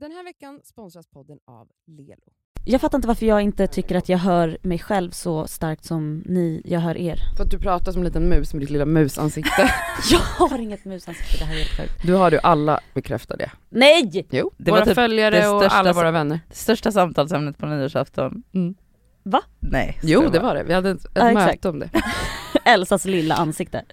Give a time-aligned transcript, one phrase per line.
[0.00, 2.32] Den här veckan sponsras podden av Lelo.
[2.64, 6.22] Jag fattar inte varför jag inte tycker att jag hör mig själv så starkt som
[6.26, 7.18] ni, jag hör er.
[7.36, 9.70] För att du pratar som en liten mus med ditt lilla musansikte.
[10.10, 12.02] Jag har inget musansikte, det här är helt sjukt.
[12.06, 13.50] Du har du, alla bekräftar det.
[13.68, 14.26] Nej!
[14.30, 16.40] Jo, Det var våra typ följare och största alla våra vänner.
[16.48, 18.42] Det största samtalsämnet på nyårsafton.
[18.54, 18.74] Mm.
[19.22, 19.42] Va?
[19.60, 19.98] Nej.
[20.02, 21.46] Jo det var det, vi hade ett, ett Ja, exakt.
[21.64, 21.90] möte om det.
[22.64, 23.84] Elsas lilla ansikte.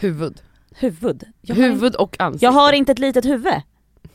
[0.00, 0.42] Huvud.
[0.76, 1.24] Huvud.
[1.40, 2.44] Jag har, in, Huvud och ansikte.
[2.44, 3.52] jag har inte ett litet huvud.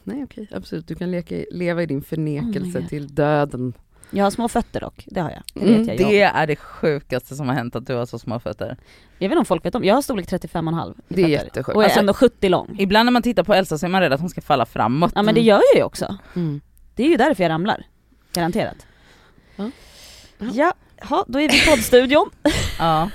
[0.09, 0.87] Nej okej, absolut.
[0.87, 3.73] Du kan leka, leva i din förnekelse Oh till döden.
[4.11, 5.41] Jag har små fötter dock, det har jag.
[5.53, 5.97] Det Mm, jag.
[5.97, 8.77] Det är det sjukaste som har hänt att du har så små fötter.
[9.17, 11.75] Jag vet inte om folk vet om, jag har storlek 35,5 i Det är jättesjukt.
[11.75, 12.75] Och är Alltså- ändå 70 lång.
[12.79, 15.11] Ibland när man tittar på Elsa så är man rädd att hon ska falla framåt.
[15.15, 15.47] Ja men det Mm.
[15.47, 16.17] gör jag ju också.
[16.35, 16.61] Mm.
[16.95, 17.85] Det är ju därför jag ramlar.
[18.33, 18.85] Garanterat.
[19.55, 19.71] Ja.
[20.37, 20.47] Ja.
[20.53, 20.73] Ja,
[21.05, 22.29] ha, då är vi i poddstudion.
[22.79, 23.09] Ja.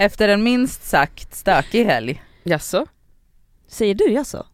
[0.00, 2.22] Efter en minst sagt stökig helg.
[2.42, 2.86] Jaså?
[3.68, 4.46] Säger du jaså?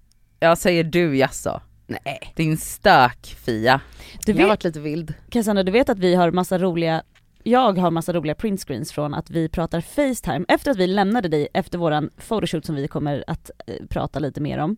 [0.45, 1.61] Jag säger du jaså.
[1.87, 2.33] Nej.
[2.37, 3.80] Din stök-Fia.
[4.27, 5.15] Du Jag har vet, varit lite vild.
[5.30, 7.03] Cassandra, du vet att vi har massa roliga
[7.47, 11.48] jag har massa roliga printscreens från att vi pratar Facetime efter att vi lämnade dig
[11.55, 14.77] efter våran photoshoot som vi kommer att eh, prata lite mer om.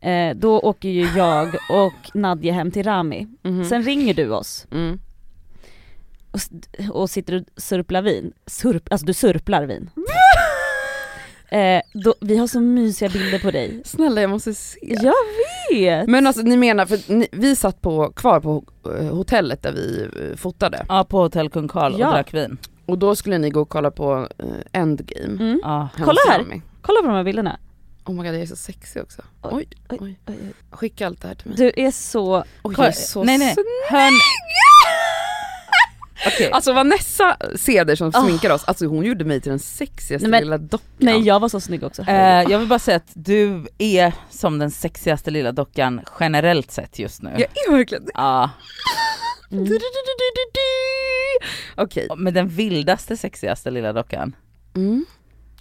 [0.00, 3.26] Eh, då åker ju jag och Nadja hem till Rami.
[3.42, 3.64] Mhm.
[3.64, 5.00] Sen ringer du oss Mm.
[6.92, 8.32] och sitter och surplar vin.
[8.46, 9.90] Surp, alltså du surplar vin.
[11.50, 13.82] Eh, då, vi har så mysiga bilder på dig.
[13.84, 14.78] Snälla jag måste se.
[14.82, 15.14] Jag
[15.72, 16.08] vet!
[16.08, 18.64] Men alltså ni menar, för ni, vi satt på, kvar på
[18.98, 22.10] eh, hotellet där vi eh, fotade Ja på hotell Kung Karl och Ja.
[22.10, 22.58] drack vin.
[22.86, 24.46] och då skulle ni gå och kolla på eh,
[24.80, 25.24] Endgame.
[25.44, 25.60] Mm.
[25.62, 25.88] Ja.
[25.96, 26.38] hemma Kolla här.
[26.38, 26.62] Rami.
[26.82, 27.58] Kolla på de här bilderna.
[28.04, 29.22] Oh my god jag är så sexig också.
[29.42, 30.36] Oj, Oj, oj, oj.
[30.70, 31.56] Skicka allt det här till mig.
[31.56, 32.44] Du är så...
[32.62, 33.54] Oj, jag är så nej, nej.
[33.54, 33.66] snygg.
[33.90, 34.12] Hörn...
[36.26, 36.50] Okej.
[36.52, 38.22] Alltså Vanessa Ceder som Ah.
[38.22, 40.86] sminkar oss, alltså hon gjorde mig till den sexigaste Nej, men- lilla dockan.
[40.98, 42.02] Nej jag var så snygg också.
[42.02, 46.98] Eh, jag vill bara säga att du är som den sexigaste lilla dockan generellt sett
[46.98, 47.30] just nu.
[47.30, 48.10] Jag är verkligen det.
[48.14, 48.50] Ja.
[49.50, 49.66] Mm.
[51.76, 52.08] Okej.
[52.16, 54.36] Med den vildaste sexigaste lilla dockan.
[54.76, 55.06] Mm.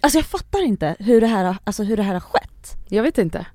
[0.02, 2.76] Alltså jag fattar inte hur det här har, alltså hur det här har skett.
[2.90, 3.46] Jag vet inte.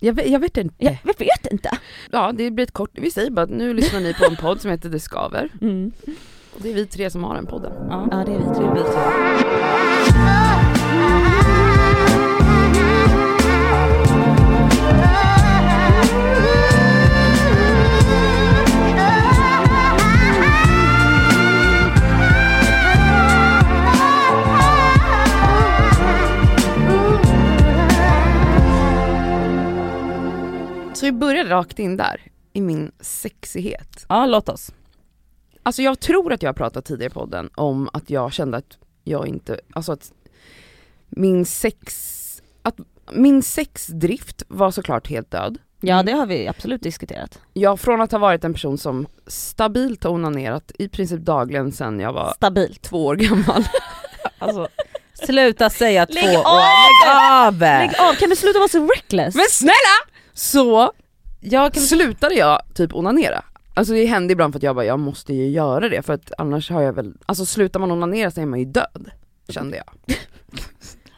[0.00, 0.74] Jag vet, jag vet inte.
[0.78, 1.70] Jag, jag vet inte.
[2.12, 4.60] Ja det blir ett kort, vi säger bara att nu lyssnar ni på en podd
[4.60, 5.48] som heter Det Skaver.
[5.60, 5.92] Mm.
[6.56, 7.72] Och det är vi tre som har den podden.
[7.90, 8.70] Ja, Ja det är vi tre.
[8.74, 10.06] vi tre.
[30.94, 32.20] Så vi började rakt in där,
[32.52, 34.06] i min sexighet.
[34.08, 34.70] Ja, låt oss.
[35.66, 38.78] Alltså jag tror att jag har pratat tidigare i podden om att jag kände att
[39.04, 40.12] jag inte, alltså att
[41.08, 42.74] min sex, att
[43.12, 45.58] min sexdrift var såklart helt död.
[45.80, 47.38] Ja det har vi absolut diskuterat.
[47.52, 52.00] Jag från att ha varit en person som stabilt har onanerat i princip dagligen sedan
[52.00, 52.82] jag var Stabilt.
[52.82, 53.64] två år gammal.
[54.38, 54.68] Alltså,
[55.26, 56.54] sluta säga Lägg två av!
[56.56, 57.58] år, lägg av!
[57.60, 59.34] Lägg av, kan du sluta vara så reckless?
[59.34, 59.96] Men snälla!
[60.32, 60.92] Så
[61.40, 61.82] Jag kan...
[61.82, 63.44] slutade jag typ onanera.
[63.76, 66.32] Alltså det hände ibland för att jag bara, jag måste ju göra det för att
[66.38, 69.10] annars har jag väl, alltså slutar man onanera så är man ju död.
[69.48, 70.16] Kände jag.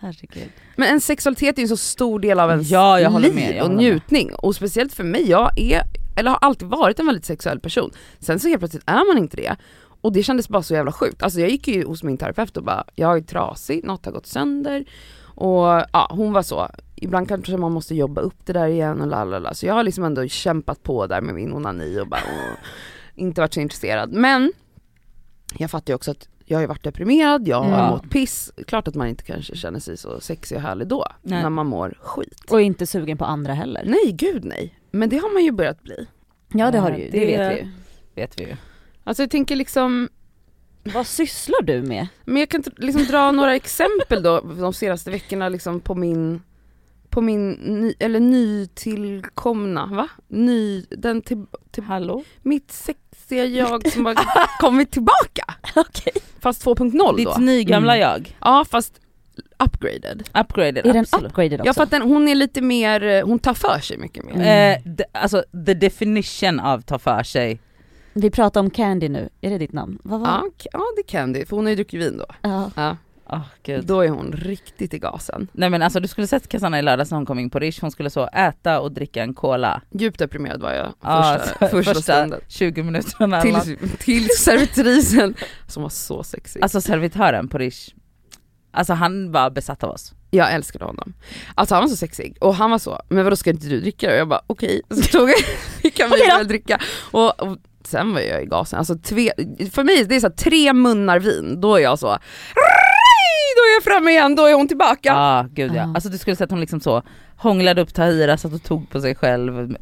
[0.01, 0.49] Herregud.
[0.77, 3.57] Men en sexualitet är ju en så stor del av ens Ja, jag liv med,
[3.57, 3.85] jag och håller med.
[3.85, 4.35] njutning.
[4.35, 5.83] Och speciellt för mig, jag är,
[6.17, 7.91] eller har alltid varit en väldigt sexuell person.
[8.21, 9.57] Sen så helt plötsligt är man inte det.
[10.01, 11.23] Och det kändes bara så jävla sjukt.
[11.23, 14.27] Alltså jag gick ju hos min terapeut och bara, jag är trasig, något har gått
[14.27, 14.85] sönder.
[15.21, 16.69] Och ja, hon var så,
[17.03, 19.55] ibland kanske man måste jobba upp det där igen och lalala.
[19.55, 22.59] Så jag har liksom ändå kämpat på där med min onani och bara, åh,
[23.15, 24.13] inte varit så intresserad.
[24.13, 24.53] Men
[25.59, 27.91] jag fattar ju också att jag har ju varit deprimerad, jag har Ja.
[27.91, 28.53] mått piss.
[28.67, 31.43] Klart att man inte kanske känner sig så sexig och härlig då, Nej.
[31.43, 32.45] när man mår skit.
[32.51, 33.85] Och inte sugen på andra heller.
[33.87, 36.07] Nej gud nej, men det har man ju börjat bli.
[36.53, 37.71] Ja det har Ja, du ju, det, det- vet vi ju.
[38.15, 38.57] vet vi ju.
[39.05, 40.09] Alltså jag tänker liksom,
[40.95, 42.07] Vad sysslar du med?
[42.25, 46.43] men jag kan liksom dra några exempel då de senaste veckorna liksom på min,
[47.19, 50.09] på min, ny, eller nytillkomna, va?
[50.29, 52.23] Ny, den till, till Hallå?
[52.43, 54.15] mitt sexiga jag som har
[54.61, 55.45] kommit tillbaka.
[55.77, 56.13] Okej.
[56.41, 57.13] Fast 2.0 då.
[57.13, 58.09] Ditt nygamla Mm.
[58.11, 58.37] jag.
[58.41, 59.01] Ja fast
[59.65, 60.29] upgraded.
[60.41, 61.31] Upgraded, Är den absolut.
[61.31, 61.69] upgraded också?
[61.69, 64.33] Ja för att den, hon är lite mer, eh, hon tar för sig mycket mer.
[64.35, 64.73] Mm.
[64.87, 67.61] Eh, de, alltså the definition av ta för sig.
[68.13, 69.99] Vi pratar om Candy nu, är det ditt namn?
[70.03, 72.27] Vad var Ja, k- ja det kan det, för hon har ju druckit vin då.
[72.43, 72.71] Ja.
[72.77, 72.97] Ja,
[73.63, 73.85] Gud.
[73.87, 75.49] då är hon riktigt i gasen.
[75.53, 77.81] Nej men alltså du skulle sett Cassandra i lördags när hon kom in på Rish,
[77.81, 79.83] hon skulle så äta och dricka en cola.
[79.91, 82.41] Djupt deprimerad var jag Ja, första, första, första stunden.
[82.49, 83.41] 20 minuterna.
[83.43, 85.35] Till, till servitrisen
[85.67, 86.63] som var så sexig.
[86.63, 87.89] Alltså servitören på Rish,
[88.73, 90.13] alltså han var besatt av oss.
[90.31, 91.13] Jag älskade honom.
[91.55, 94.11] Alltså han var så sexig och han var så, men vadå ska inte du dricka?
[94.11, 95.37] Och jag bara okej, så tog jag,
[95.85, 96.41] Okej då.
[96.41, 96.81] att dricka.
[97.11, 99.33] Och, och sen var jag i gasen, alltså tve,
[99.73, 102.19] för mig det är så här, tre munnar vin, då är jag så
[103.57, 105.09] då är jag framme igen, då är hon tillbaka.
[105.09, 105.83] Ja, gud ja.
[105.83, 105.93] Ah.
[105.95, 107.03] Alltså du skulle sett hon liksom så
[107.37, 109.77] hånglade upp Tahira, satt och tog på sig själv,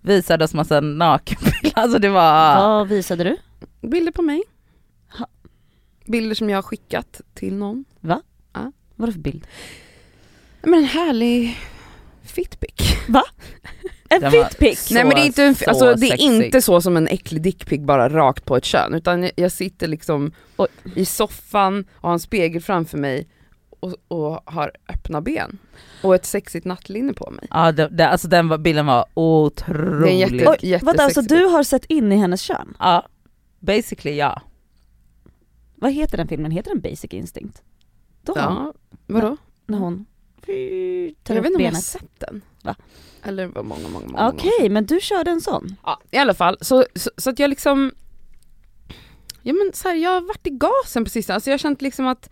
[0.00, 2.56] visade oss massa nakenbilder, alltså det var...
[2.56, 3.36] Vad visade du?
[3.88, 4.42] Bilder på mig.
[5.18, 5.26] Ha.
[6.04, 7.84] Bilder som jag har skickat till någon.
[8.96, 9.46] Vad för bild?
[10.62, 11.56] Men en härlig
[12.34, 12.96] fitpic.
[14.08, 14.90] En Den var fitpic!
[14.90, 17.42] Nej men det är, inte, en, så alltså, det är inte så som en äcklig
[17.42, 20.68] dickpic bara rakt på ett kön utan jag, jag sitter liksom Oj.
[20.96, 23.28] i soffan och har en spegel framför mig
[23.80, 25.58] och, och har öppna ben.
[26.02, 27.46] Och ett sexigt nattlinne på mig.
[27.50, 30.10] Ja, det, det, alltså den var, bilden var Det är otroligt.
[30.10, 32.74] en jätte, Oj, alltså du har sett in i hennes kön?
[32.78, 33.06] Ja,
[33.60, 34.42] basically ja.
[35.76, 36.50] Vad heter den filmen?
[36.50, 37.62] Heter den Basic Instinct?
[38.22, 38.72] Då, Ja,
[39.06, 39.36] vadå?
[39.66, 40.06] när hon
[40.46, 42.42] tar Jag vet inte om jag har sett den.
[42.62, 42.74] Va?
[43.22, 45.76] Eller vad många, många, många Okej, år men du körde en sån?
[45.84, 46.58] Ja, i alla fall.
[46.60, 47.92] Så, så, så att jag liksom,
[49.42, 51.34] ja men så här, jag har varit i gasen på sistone.
[51.34, 52.30] Alltså jag har känt liksom att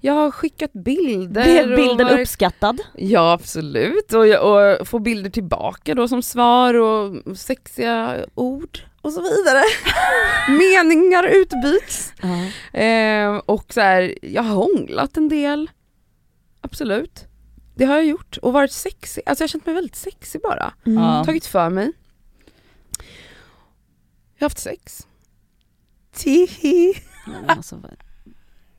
[0.00, 1.44] jag har skickat bilder.
[1.44, 2.80] Blev och bilden varit- uppskattad?
[2.94, 9.12] Ja absolut, och, jag- och få bilder tillbaka då som svar och sexiga ord och
[9.12, 9.62] så vidare.
[10.48, 12.12] Meningar utbyts.
[12.22, 12.80] Ja.
[12.80, 15.70] Eh, och så här, jag har hånglat en del.
[16.60, 17.24] Absolut.
[17.80, 20.74] Det har jag gjort och varit sexig, alltså jag har känt mig väldigt sexig bara.
[20.86, 21.02] Mm.
[21.02, 21.24] Ja.
[21.24, 21.92] Tagit för mig.
[24.34, 25.08] Jag har haft sex.
[26.12, 26.92] Tihi.
[27.26, 27.82] Nej, men alltså,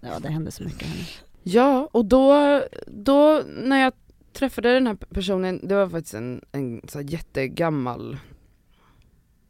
[0.01, 1.09] ja det hände så mycket här.
[1.43, 3.93] Ja, och då, då när jag
[4.33, 8.19] träffade den här personen, det var faktiskt en, en så här jättegammal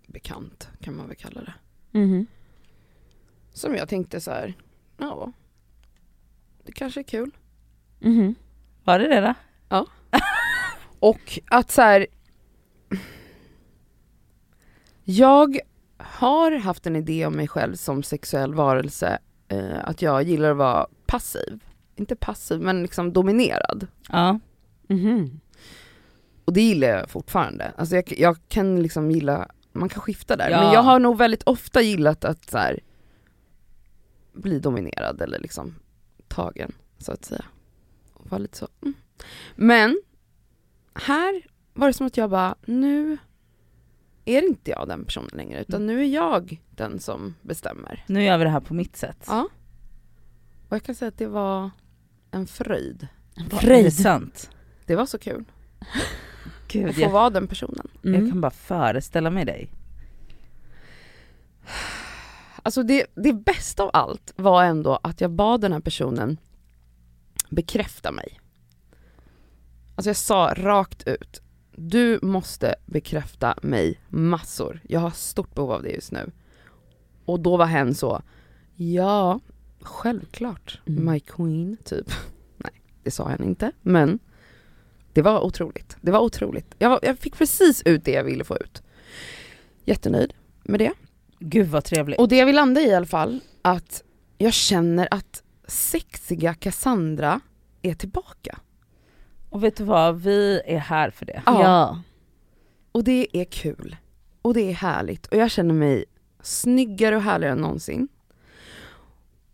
[0.07, 1.53] bekant kan man väl kalla det.
[1.99, 2.25] Mhm.
[3.53, 4.53] Som jag tänkte så här,
[4.97, 5.31] ja,
[6.63, 7.31] det kanske är kul.
[7.99, 8.35] Mhm.
[8.83, 9.33] Var det det då?
[10.99, 12.07] Och att så här.
[15.03, 15.59] Jag
[15.97, 20.57] har haft en idé om mig själv som sexuell varelse, eh, att jag gillar att
[20.57, 21.63] vara passiv.
[21.95, 23.87] Inte passiv men liksom dominerad.
[24.09, 24.39] Ja.
[24.87, 25.39] Mhm.
[26.45, 27.71] Och det gillar jag fortfarande.
[27.77, 30.49] Alltså jag, jag kan liksom gilla, man kan skifta där.
[30.49, 30.63] Ja.
[30.63, 32.79] Men jag har nog väldigt ofta gillat att så här,
[34.33, 35.75] bli dominerad eller liksom
[36.27, 37.45] tagen så att säga.
[38.31, 38.67] Vara lite så.
[38.81, 38.93] Mm.
[39.55, 40.01] Men
[40.95, 41.41] här
[41.73, 43.17] var det som att jag bara, nu
[44.25, 48.03] är inte jag den personen längre utan nu är jag den som bestämmer.
[48.07, 49.25] Nu gör vi det här på mitt sätt.
[49.27, 49.47] Ja.
[50.69, 51.69] Och jag kan säga att det var
[52.31, 53.07] en fröjd.
[53.49, 53.93] Det Fröjd.
[53.93, 54.49] sant?
[54.85, 55.45] Det var så kul
[56.67, 57.87] Gud, att få jag, vara den personen.
[58.01, 58.29] jag Mm.
[58.31, 59.69] kan bara föreställa mig dig.
[62.63, 66.37] Alltså det, det bästa av allt var ändå att jag bad den här personen
[67.51, 68.39] bekräfta mig.
[69.95, 71.41] Alltså jag sa rakt ut,
[71.75, 74.79] du måste bekräfta mig massor.
[74.87, 76.31] Jag har stort behov av det just nu.
[77.25, 78.21] Och då var hen så,
[78.75, 79.39] ja,
[79.81, 81.11] självklart, Mm.
[81.13, 82.11] my queen, typ.
[82.57, 84.19] Nej, det sa han inte, men
[85.13, 85.97] det var otroligt.
[86.01, 86.75] Det var otroligt.
[86.79, 88.81] Jag, var, jag fick precis ut det jag ville få ut.
[89.85, 90.33] Jättenöjd
[90.63, 90.93] med det.
[91.39, 92.19] Gud vad trevligt.
[92.19, 94.03] Och det jag vill landa i i alla fall, att
[94.37, 97.39] jag känner att sexiga Cassandra
[97.81, 98.59] är tillbaka.
[99.49, 101.41] Och vet du vad, vi är här för det.
[101.45, 101.63] Ja.
[101.63, 102.01] Ja.
[102.91, 103.95] Och det är kul.
[104.41, 105.27] Och det är härligt.
[105.27, 106.05] Och jag känner mig
[106.41, 108.07] snyggare och härligare än någonsin.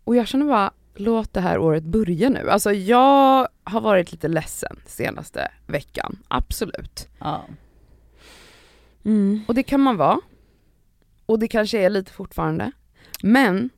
[0.04, 2.50] Och jag känner bara, låt det här året börja nu.
[2.50, 7.08] Alltså jag har varit lite ledsen senaste veckan, absolut.
[7.18, 7.44] Ja.
[9.04, 9.40] Mm.
[9.48, 10.20] Och det kan man vara.
[11.26, 12.72] Och det kanske är lite fortfarande.
[13.22, 13.70] Men,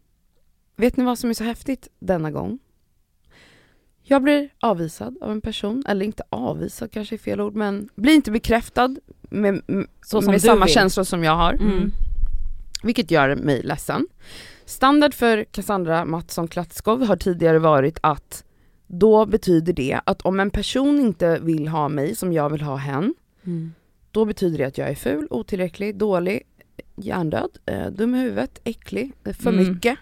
[0.81, 2.59] vet ni vad som är så häftigt denna gång?
[4.03, 8.15] Jag blir avvisad av en person, eller inte avvisad kanske är fel ord, men blir
[8.15, 9.87] inte bekräftad med, med
[10.43, 10.75] samma vill.
[10.75, 11.53] känslor som jag har.
[11.53, 11.91] Mm.
[12.83, 14.07] Vilket gör mig ledsen.
[14.65, 18.45] Standard för Cassandra Mattsson Klatskov har tidigare varit att
[18.87, 22.77] då betyder det att om en person inte vill ha mig som jag vill ha
[22.77, 23.73] hen, Mm.
[24.11, 26.43] då betyder det att jag är ful, otillräcklig, dålig,
[26.97, 29.69] hjärndöd, eh, dum i huvudet, äcklig, eh, för Mm.
[29.73, 29.99] mycket,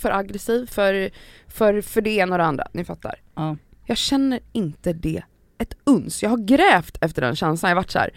[0.00, 1.10] för aggressiv, för,
[1.48, 2.66] för, för det ena och det andra.
[2.72, 3.14] Ni fattar.
[3.34, 3.56] Ja.
[3.86, 5.22] Jag känner inte det
[5.58, 6.22] ett uns.
[6.22, 7.70] Jag har grävt efter den känslan.
[7.70, 8.10] Jag har varit så här,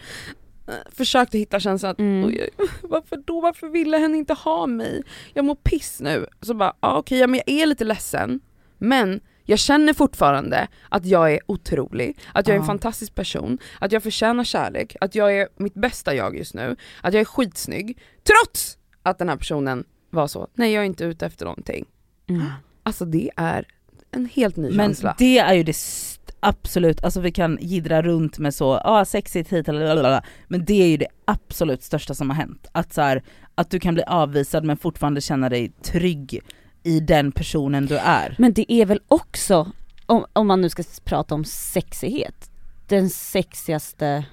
[0.67, 2.25] eh, försökt att hitta känslan att Mm.
[2.25, 2.49] oj,
[2.83, 3.41] varför då?
[3.41, 5.03] Varför ville hen inte ha mig?
[5.33, 6.25] Jag mår piss nu.
[6.41, 8.39] Så bara, ja, okej, ja, men jag är lite ledsen,
[8.77, 12.67] men jag känner fortfarande att jag är otrolig, att jag är en Ja.
[12.67, 17.13] fantastisk person, att jag förtjänar kärlek, att jag är mitt bästa jag just nu, att
[17.13, 19.83] jag är skitsnygg, trots att den här personen
[20.13, 21.85] var så, nej jag är inte ute efter någonting.
[22.27, 22.45] Mm.
[22.83, 23.67] Alltså det är
[24.11, 25.15] en helt ny Men känsla.
[25.17, 29.05] det är ju det, st- absolut, alltså vi kan gidra runt med så, ja ah,
[29.05, 30.23] sexigt hit eller lalala.
[30.47, 32.67] men det är ju det absolut största som har hänt.
[32.71, 33.23] Att, så här,
[33.55, 36.39] att du kan bli avvisad men fortfarande känna dig trygg
[36.83, 38.35] i den personen du är.
[38.39, 39.71] Men det är väl också,
[40.05, 42.51] om, om man nu ska prata om sexighet,
[42.87, 44.25] den sexigaste,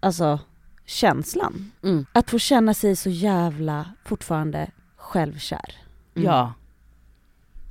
[0.00, 0.38] alltså
[0.84, 1.72] känslan.
[1.82, 2.06] Mm.
[2.12, 4.70] Att få känna sig så jävla fortfarande
[5.06, 5.74] självkär.
[6.14, 6.26] Mm.
[6.26, 6.52] Ja.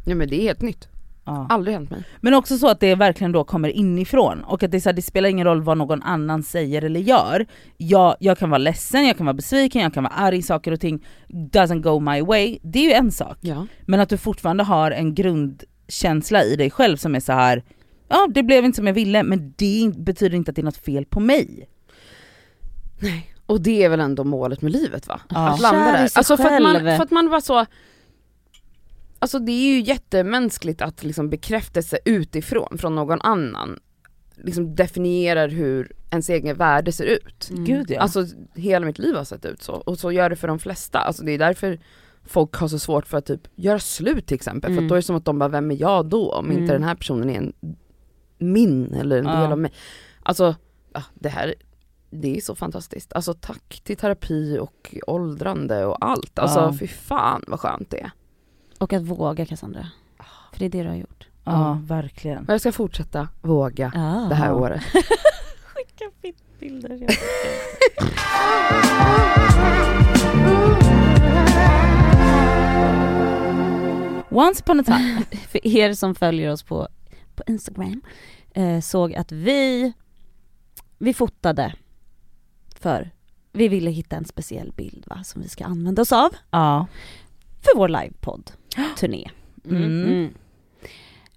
[0.05, 0.87] Ja men det är helt nytt,
[1.25, 1.47] ja.
[1.49, 2.03] aldrig hänt mig.
[2.21, 4.95] Men också så att det verkligen då kommer inifrån och att det, är så här,
[4.95, 7.45] det spelar ingen roll vad någon annan säger eller gör.
[7.77, 10.79] Jag, jag kan vara ledsen, jag kan vara besviken, jag kan vara arg, saker och
[10.79, 12.59] ting doesn't go my way.
[12.61, 13.37] Det är ju en sak.
[13.41, 13.67] Ja.
[13.85, 17.63] Men att du fortfarande har en grundkänsla i dig själv som är så här.
[18.07, 20.77] ja det blev inte som jag ville men det betyder inte att det är något
[20.77, 21.69] fel på mig.
[22.99, 23.34] Nej.
[23.45, 25.21] Och det är väl ändå målet med livet va?
[25.29, 25.49] Ja.
[25.49, 26.09] Att landa där.
[26.15, 27.65] Alltså för att, man, för att man var så
[29.19, 33.79] Alltså det är ju jättemänskligt att liksom bekräftelse utifrån, från någon annan,
[34.35, 37.47] liksom definierar hur ens egen värde ser ut.
[37.49, 37.65] Mm.
[37.65, 37.99] Gud ja.
[38.01, 38.25] Alltså
[38.55, 40.99] hela mitt liv har sett ut så, och så gör det för de flesta.
[40.99, 41.79] Alltså det är därför
[42.23, 44.85] folk har så svårt för att typ göra slut till exempel, för Mm.
[44.85, 46.31] att då är det som att de bara, vem är jag då?
[46.31, 46.57] Om Mm.
[46.61, 47.53] inte den här personen är en
[48.37, 49.41] min eller en Ja.
[49.41, 49.71] del av mig.
[50.23, 50.55] Alltså,
[50.93, 51.55] ja, det här,
[52.09, 53.13] det är så fantastiskt.
[53.13, 56.39] Alltså tack till terapi och åldrande och allt.
[56.39, 56.73] Alltså Ja.
[56.79, 58.11] fy fan vad skönt det är.
[58.79, 59.87] Och att våga Cassandra.
[60.51, 61.27] För det är det du har gjort.
[61.43, 62.45] ja verkligen.
[62.45, 64.29] Och jag ska fortsätta våga Ah.
[64.29, 64.81] det här året.
[65.63, 66.11] Skicka
[66.59, 67.07] bilder.
[74.31, 75.21] Once upon a time.
[75.47, 76.87] För er som följer oss på,
[77.35, 78.01] på Instagram
[78.53, 79.93] eh, såg att vi,
[80.97, 81.73] vi fotade
[82.85, 83.11] för
[83.51, 86.87] vi ville hitta en speciell bild va, som vi ska använda oss av ja.
[87.61, 89.29] för vår livepodd-turné.
[89.65, 89.83] Mm.
[89.83, 90.33] Mm.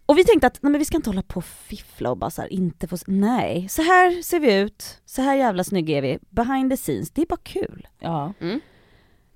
[0.07, 2.31] Och vi tänkte att nej, men vi ska inte hålla på och fiffla och bara
[2.31, 6.03] så här, inte få, nej, så här ser vi ut, så här jävla snygga är
[6.03, 7.89] vi, behind the scenes, det är bara kul.
[7.99, 8.33] Ja.
[8.41, 8.61] Mm.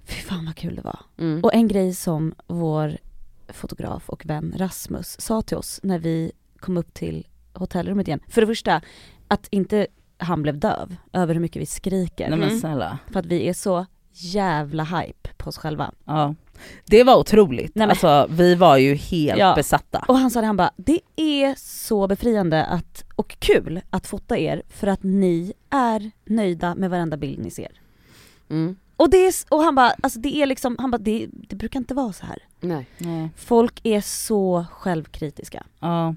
[0.05, 1.01] Fy fan vad kul det var.
[1.19, 1.45] Mm.
[1.45, 2.99] Och en grej som vår
[3.49, 8.21] fotograf och vän Rasmus sa till oss när vi kom upp till hotellrummet igen.
[8.29, 8.81] För det första,
[9.29, 9.87] att inte
[10.23, 12.29] han blev döv över hur mycket vi skriker.
[12.31, 12.61] Nej men Mm.
[12.61, 12.99] snälla.
[13.13, 15.93] För att vi är så jävla hype på oss själva.
[16.05, 16.35] Ja.
[16.85, 17.75] Det var otroligt.
[17.75, 19.55] Nej, men- Alltså vi var ju helt Ja.
[19.55, 20.05] besatta.
[20.09, 24.39] Och han sa det, han bara, det är så befriande att, och kul att fota
[24.39, 27.69] er för att ni är nöjda med varenda bild ni ser.
[28.51, 28.77] Mm.
[28.97, 31.81] Och, det är, och han bara, alltså det är liksom, han bara, det, det brukar
[31.81, 32.39] inte vara så här.
[32.61, 32.87] Nej.
[32.99, 33.29] Nej.
[33.37, 35.67] Folk är så självkritiska.
[35.81, 36.15] Ja.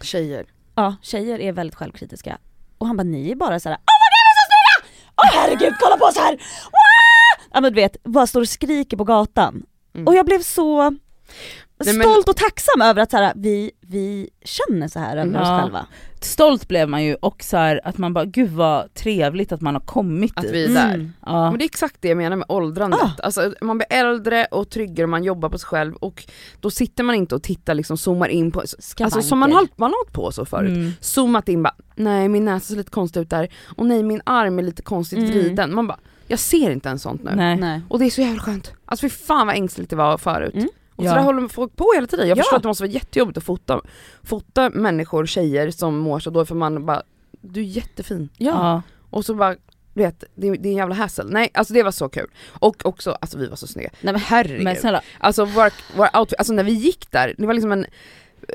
[0.00, 0.46] Tjejer.
[0.74, 2.38] Ja, tjejer är väldigt självkritiska.
[2.78, 3.78] Och han bara, ni är bara så här.
[3.78, 4.92] Åh vad är vi så snygga!
[5.16, 6.32] Åh herregud, kolla på oss här!
[6.64, 7.46] Wow!
[7.52, 9.62] Ja men du vet, bara står och skriker på gatan.
[9.94, 10.06] Mm.
[10.06, 10.96] Och jag blev så
[11.84, 15.22] Nej, men- stolt och tacksam över att så här, vi, vi känner så här över
[15.22, 15.42] Mm.
[15.42, 15.60] oss Ja.
[15.62, 15.86] själva.
[16.20, 19.74] Stolt blev man ju och så här, att man bara gud vad trevligt att man
[19.74, 20.52] har kommit Att dit.
[20.52, 20.94] vi är där.
[20.94, 21.12] Mm.
[21.26, 21.50] Ja.
[21.50, 23.00] Men det är exakt det jag menar med åldrandet.
[23.02, 23.10] Ah.
[23.22, 26.24] Alltså, man blir äldre och tryggare och man jobbar på sig själv och
[26.60, 28.60] då sitter man inte och tittar liksom, zoomar in på,
[29.00, 30.70] alltså som man har hållit- man hållit på så förut.
[30.76, 30.92] Mm.
[31.00, 34.58] Zoomat in bara, nej min näsa ser lite konstig ut där, och nej min arm
[34.58, 35.30] är lite konstigt Mm.
[35.30, 35.74] vriden.
[35.74, 37.30] Man bara, jag ser inte ens sånt nu.
[37.34, 37.56] Nej.
[37.56, 37.80] Nej.
[37.88, 38.72] Och det är så jävla skönt.
[38.84, 40.54] Alltså fy fan vad ängsligt det var förut.
[40.54, 40.68] Mm.
[40.96, 41.10] Och Ja.
[41.10, 42.28] så där håller folk på hela tiden.
[42.28, 42.42] Jag Ja.
[42.42, 43.80] förstår att det måste vara jättejobbigt att fota,
[44.22, 47.02] fota människor, tjejer som mår så dåligt för man bara,
[47.40, 48.28] du är jättefin.
[48.36, 48.50] Ja.
[48.50, 48.82] Ja.
[49.10, 49.54] Och så bara,
[49.94, 51.24] du vet, det, det är en jävla hassle.
[51.28, 52.30] Nej alltså det var så kul.
[52.48, 53.90] Och också, alltså vi var så snygga.
[54.00, 54.64] Nej, men Herregud.
[54.64, 57.86] Men snälla, Alltså vår, vår outfit, alltså när vi gick där, det var liksom en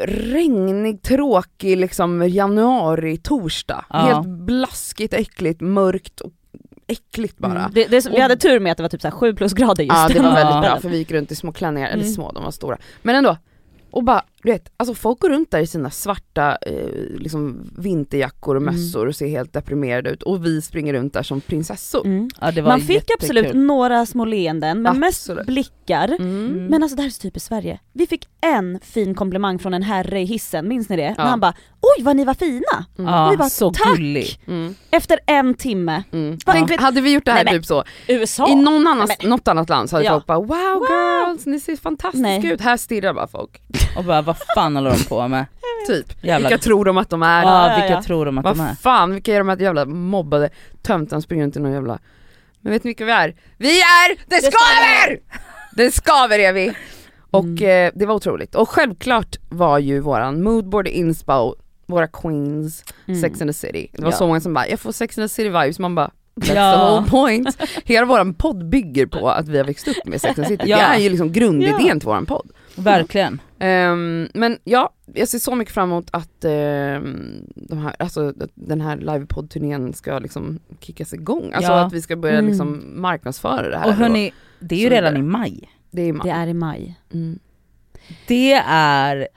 [0.06, 3.86] regnig, tråkig liksom januari, torsdag.
[3.90, 3.98] Ja.
[4.00, 6.32] Helt blaskigt, äckligt, mörkt och
[6.92, 7.60] äckligt bara.
[7.60, 7.72] Mm.
[7.74, 9.84] Det, det, vi Och- hade tur med att det var typ så här sju plusgrader
[9.84, 12.14] just Ja det var väldigt bra för vi gick runt i små klänningar, eller Mm.
[12.14, 12.78] små, de var stora.
[13.02, 13.38] Men ändå,
[13.92, 16.74] och bara, du vet, alltså folk går runt där i sina svarta eh,
[17.20, 18.74] liksom vinterjackor och Mm.
[18.76, 22.06] mössor och ser helt deprimerade ut och vi springer runt där som prinsessor.
[22.06, 22.30] Mm.
[22.42, 23.16] ja, det var Man fick jättekul.
[23.20, 25.48] absolut några små leenden men mest Absolut.
[25.48, 26.08] blickar.
[26.20, 26.66] Mm.
[26.66, 27.80] Men alltså det här är så typiskt Sverige.
[27.94, 31.02] Vi fick en fin komplimang från en herre i hissen, minns ni det?
[31.02, 31.14] Ja.
[31.24, 31.54] När han bara
[31.98, 32.86] oj vad ni var fina!
[33.00, 33.30] Mm.
[33.32, 34.40] Vi bara, så tack!
[34.48, 34.76] Mm.
[34.92, 36.04] Efter en timme.
[36.12, 36.38] Mm.
[36.46, 36.68] Ja.
[36.80, 38.50] Hade vi gjort det här Nej, typ så, USA!
[38.52, 40.12] i någon annans, Nej, något annat land så hade Ja.
[40.14, 42.46] folk bara wow, girls, ni ser fantastiska Nej.
[42.52, 43.62] ut, här stirrar bara folk.
[43.98, 45.46] Och bara vad fan håller de på med?
[45.88, 46.24] Typ.
[46.24, 46.50] Jävla...
[46.50, 47.44] Vilka tror de att de är?
[47.44, 48.04] Ja, Ja, vilka ja.
[48.04, 48.68] tror de att de är?
[48.68, 50.50] Vad fan, vilka är de här jävla mobbade
[50.82, 52.00] töntarna springer runt i någon jävla...
[52.62, 53.36] Men vet ni vilka vi är?
[53.58, 55.20] Vi är Det skaver!
[55.76, 56.74] Det skaver är vi!
[57.32, 57.88] Och Mm.
[57.88, 58.56] eh, det var otroligt.
[58.56, 63.22] Och självklart var ju våran moodboard inspo, våra queens, Mm.
[63.22, 63.90] Sex and the City.
[63.94, 64.18] Det var Ja.
[64.18, 66.12] så många som bara, jag får Sex and the City vibes, man bara
[66.42, 66.74] That's Ja.
[66.74, 67.58] the whole point.
[67.86, 70.64] Hela våran podd bygger på att vi har växt upp med Sex and the City.
[70.70, 70.78] Ja.
[70.78, 71.94] Det är ju liksom grundidén Ja.
[71.94, 72.50] till våran podd.
[72.84, 73.42] Verkligen.
[73.60, 78.82] Ehm, men ja, jag ser så mycket fram emot att ehm, de här, alltså, den
[78.82, 81.54] här livepodd-turnén ska liksom kickas igång.
[81.54, 81.80] Alltså Ja.
[81.86, 82.48] att vi ska börja Mm.
[82.50, 83.88] liksom marknadsföra det här.
[83.88, 85.70] Och hörni, det är ju redan i maj.
[85.92, 86.96] det är, Det är i maj.
[87.14, 87.40] mm.
[88.28, 89.28] Det är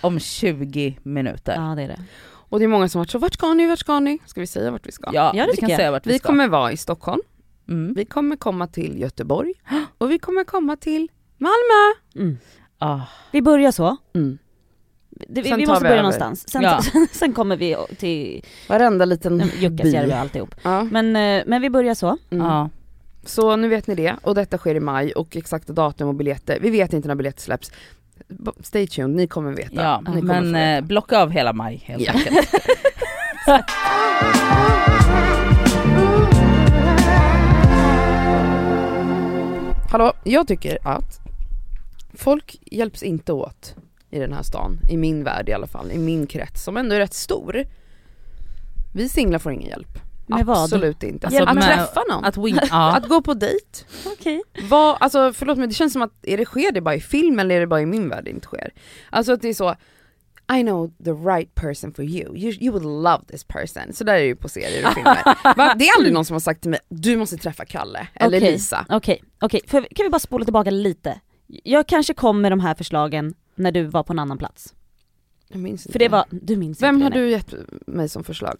[0.00, 1.54] om 20 minuter.
[1.54, 2.00] Ja det är det.
[2.24, 4.18] Och det är många som har varit så, vart ska ni, vart ska ni?
[4.26, 5.10] Ska vi säga vart vi ska?
[5.14, 5.76] Ja, Ja, det vi kan jag.
[5.78, 6.26] säga vart vi, Vi ska.
[6.28, 7.20] kommer vara i Stockholm,
[7.68, 7.94] Mm.
[7.94, 9.52] vi kommer komma till Göteborg
[9.98, 11.08] och vi kommer komma till
[11.38, 11.94] Malmö.
[12.16, 12.38] Mm.
[12.82, 13.00] Ah.
[13.30, 13.96] Vi börjar så.
[14.14, 14.38] Mm.
[15.10, 15.96] Det, vi vi måste vi börja över.
[16.02, 16.48] någonstans.
[16.48, 16.80] Sen, Ja.
[17.12, 20.54] sen kommer vi till Varenda liten Jukkasjärvi och alltihop.
[20.62, 20.84] Ja.
[20.84, 22.16] Men, eh, men vi börjar så.
[22.30, 22.46] Mm.
[22.46, 22.68] Ja.
[23.24, 26.58] Så nu vet ni det, och detta sker i maj och exakta datum och biljetter,
[26.60, 27.72] vi vet inte när biljetter släpps.
[28.60, 29.82] Stay tuned, ni kommer veta.
[29.82, 30.60] Ja, Ni kommer men veta.
[30.60, 32.12] eh, blocka av hela maj helt Ja.
[32.12, 32.48] enkelt.
[39.90, 41.20] Hallå, jag tycker att
[42.14, 43.74] folk hjälps inte åt
[44.10, 46.94] i den här stan, i min värld i alla fall, i min krets som ändå
[46.94, 47.64] är rätt stor.
[48.94, 49.98] Vi singlar får ingen hjälp.
[50.26, 50.64] Med vad?
[50.64, 51.26] Absolut inte.
[51.26, 52.24] Alltså att med- träffa någon.
[52.24, 52.92] Att win, ja.
[52.96, 53.84] Att gå på dejt.
[54.06, 54.42] Okej.
[54.68, 57.38] Vad, alltså förlåt men det känns som att, är det sker det bara i film
[57.38, 58.72] eller är det bara i min värld det inte sker?
[59.10, 59.74] Alltså att det är så,
[60.58, 63.92] I know the right person for you, you, you would love this person.
[63.92, 65.22] Så där är det ju på serier och filmer.
[65.56, 65.74] Va?
[65.78, 68.52] Det är aldrig någon som har sagt till mig, du måste träffa Kalle eller Okej.
[68.52, 68.86] Lisa.
[68.88, 69.60] Okej, okej.
[69.66, 71.20] För- Kan vi bara spola tillbaka lite?
[71.64, 74.74] Jag kanske kom med de här förslagen när du var på en annan plats.
[75.48, 75.92] Jag minns inte.
[75.92, 77.54] För det var, du minns Vem inte har det, du gett
[77.86, 78.56] mig som förslag?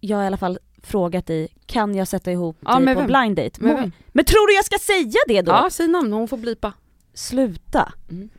[0.00, 3.06] Jag har i alla fall frågat dig, kan jag sätta ihop Ja, dig på vem?
[3.06, 3.62] blind date?
[3.62, 3.92] Med vem?
[4.12, 5.52] Men tror du jag ska säga det då?
[5.52, 6.72] Ja, säg namn, hon får blipa.
[7.14, 7.92] Sluta.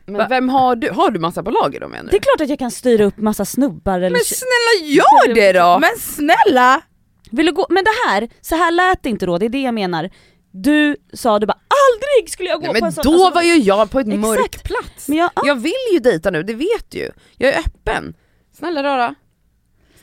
[0.06, 0.26] Men Va?
[0.28, 0.90] vem har du?
[0.90, 2.24] Har du massa på lager då menar Det är du?
[2.24, 4.10] klart att jag kan styra upp massa snubbar eller...
[4.10, 5.78] Men snälla gör det då!
[5.80, 6.82] Men snälla!
[7.30, 7.66] Vill du gå?
[7.70, 10.10] Men det här, så här lät det inte då, det är det jag menar.
[10.62, 13.02] Du sa, du bara aldrig skulle jag gå Nej, på men en sån...
[13.04, 14.22] då alltså, var ju jag på ett Exakt.
[14.22, 15.08] mörk plats.
[15.08, 17.10] Men jag, ah, Jag vill ju dejta nu, det vet du ju.
[17.36, 18.14] Jag är öppen.
[18.52, 19.14] Snälla rara.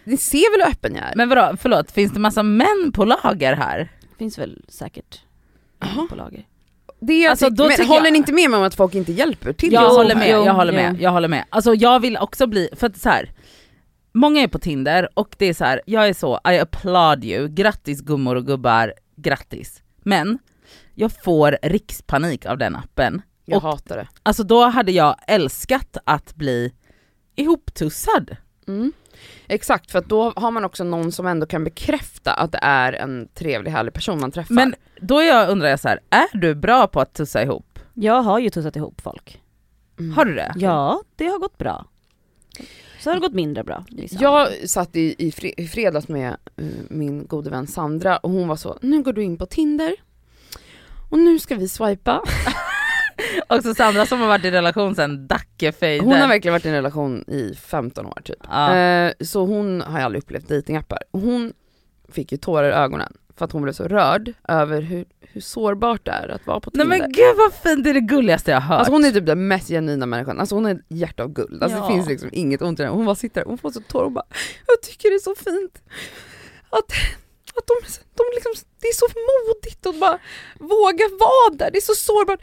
[0.04, 1.16] Ni ser väl hur öppen jag är?
[1.16, 3.92] Men vadå, förlåt, finns det massa män på lager här?
[4.20, 5.22] finns väl säkert
[5.80, 6.08] Jaha.
[6.10, 6.48] på lager.
[7.00, 9.12] Det jag Alltså, då men håller jag- ni inte med mig om att folk inte
[9.12, 9.74] hjälper till?
[9.74, 11.46] Jag Jo, håller med, jag håller med, jag håller med.
[11.50, 13.32] Alltså jag vill också bli, för att så här.
[14.14, 17.48] Många är på Tinder och det är så här, jag är så, I applaud you,
[17.48, 19.82] grattis gummor och gubbar, grattis.
[20.04, 20.40] Men
[20.96, 23.22] jag får rikspanik av den appen.
[23.46, 24.08] Jag Och- hatar det.
[24.24, 26.74] Alltså då hade jag älskat att bli
[27.36, 28.36] ihoptussad.
[28.68, 28.92] Mm.
[29.48, 32.94] Exakt, för att då har man också någon som ändå kan bekräfta att det är
[32.94, 34.54] en trevlig härlig person man träffar.
[34.56, 37.80] Men då jag, undrar jag så här, är du bra på att tussa ihop?
[37.94, 39.42] Jag har ju tussat ihop folk.
[40.00, 40.14] Mm.
[40.14, 40.54] Har du det?
[40.56, 41.86] Ja, det har gått bra.
[43.00, 43.86] Så har det gått mindre bra.
[43.88, 44.18] Liksom.
[44.22, 48.48] Jag satt i, i, fre, i fredags med eh, min gode vän Sandra och hon
[48.48, 49.96] var så, nu går du in på Tinder
[51.14, 52.22] och nu ska vi swipa.
[53.50, 56.06] Också Sandra som har varit i relation sen Dackefejden.
[56.08, 58.36] Hon har verkligen varit i en relation i 15 år typ.
[58.50, 58.76] ja.
[58.78, 61.00] Eh, så hon har ju aldrig upplevt datingappar.
[61.12, 61.54] Och Hon
[62.12, 66.06] fick ju tårar i ögonen för att hon blev så rörd över hur, hur sårbart
[66.06, 67.00] det är att vara på Nej Tinder.
[67.00, 68.80] men gud vad fint, det är det gulligaste jag har hört.
[68.80, 71.64] Alltså hon är typ den mest genuina människan, alltså hon är ett hjärta av guld.
[71.64, 71.88] Alltså Ja.
[71.88, 72.96] det finns liksom inget ont i henne.
[72.96, 74.26] Hon bara sitter där, hon får så tårar och bara
[74.68, 75.82] Jag tycker det är så fint
[76.70, 76.92] att,
[77.58, 77.76] att de,
[78.18, 80.20] de liksom, det är så modigt att bara
[80.60, 82.40] våga vara där, det är så sårbart.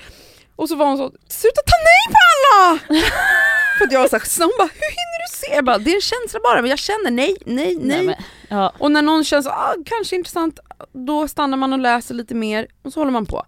[0.56, 2.78] Och så var hon så, sluta ta nej på alla!
[3.78, 5.54] För att jag var såhär, så hon bara hur hinner du se?
[5.54, 8.02] Jag bara, det är en känsla bara, men jag känner nej, nej, nej.
[8.02, 8.14] men,
[8.48, 8.72] ja.
[8.78, 10.58] Och när någon känns ah, kanske intressant,
[10.92, 13.46] då stannar man och läser lite mer och så håller man på.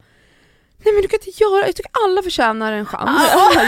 [0.85, 3.20] Nej men du kan inte göra, jag tycker alla förtjänar en chans.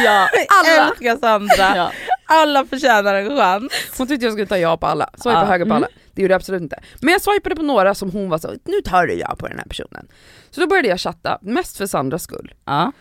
[0.04, 0.88] ja, Alla.
[0.90, 1.76] älskar Sandra.
[1.76, 1.92] Ja.
[2.26, 3.72] Alla förtjänar en chans.
[3.98, 5.44] Hon tyckte jag skulle ta ja på alla, swipa Ja.
[5.44, 5.88] höger på Mm.
[6.14, 6.80] Det gjorde jag absolut inte.
[7.00, 9.58] Men jag swipade på några som hon var så, nu tar du ja på den
[9.58, 10.08] här personen.
[10.50, 12.54] Så då började jag chatta, mest för Sandras skull.
[12.64, 12.92] Ja.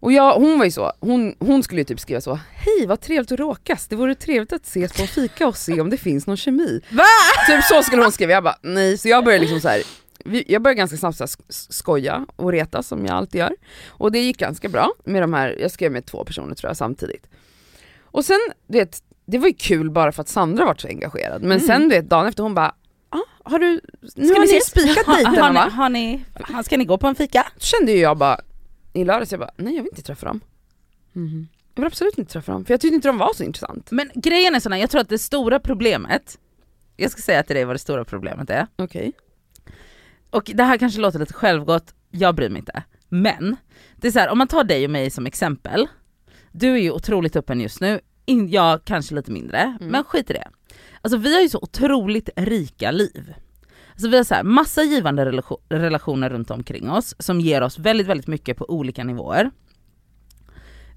[0.00, 3.00] Och jag, hon var ju så, hon, hon skulle ju typ skriva så, hej vad
[3.00, 5.96] trevligt att råkas, det vore trevligt att ses på en fika och se om det
[5.96, 6.80] finns någon kemi.
[6.90, 7.04] Va?
[7.46, 9.82] Typ så skulle hon skriva, jag bara nej, så jag började liksom så här.
[10.46, 13.52] Jag började ganska snabbt så här sk- skoja och reta som jag alltid gör.
[13.88, 16.76] Och det gick ganska bra med de här, jag skrev med två personer tror jag
[16.76, 17.26] samtidigt.
[18.04, 21.42] Och sen, du vet, det var ju kul bara för att Sandra var så engagerad.
[21.42, 21.66] Men Mm.
[21.66, 22.74] sen du vet, dagen efter hon bara,
[23.10, 23.80] ah, har du,
[24.16, 25.68] nu Ska har ni ses?" spikat Har, dejten har, ni, va?
[25.70, 27.46] har ni, han- ska ni gå på en fika?
[27.54, 28.40] Då kände ju jag bara,
[28.92, 30.40] i lördags, jag bara, nej jag vill inte träffa dem.
[31.12, 31.48] Mhm.
[31.74, 33.90] Jag vill absolut inte träffa dem, för jag tyckte inte de var så intressant.
[33.90, 36.38] Men grejen är sån här, jag tror att det stora problemet,
[36.96, 39.12] jag ska säga till dig vad det stora problemet är, Okej.
[40.30, 42.82] och det här kanske låter lite självgott, jag bryr mig inte.
[43.08, 43.56] Men,
[43.96, 45.86] det är så här, om man tar dig och mig som exempel,
[46.52, 50.32] du är ju otroligt öppen just nu, in, jag kanske lite mindre, men skit i
[50.32, 50.48] det.
[51.02, 53.34] Alltså vi har ju så otroligt rika liv.
[53.90, 57.78] Alltså vi har så här, massa givande relation, relationer runt omkring oss som ger oss
[57.78, 59.50] väldigt, väldigt mycket på olika nivåer.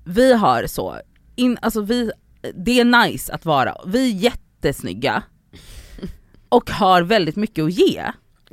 [0.04, 1.00] vi har så,
[1.36, 2.12] in, alltså vi,
[2.56, 5.24] det är nice att vara, vi är jättesnygga
[6.50, 8.04] och har väldigt mycket att ge.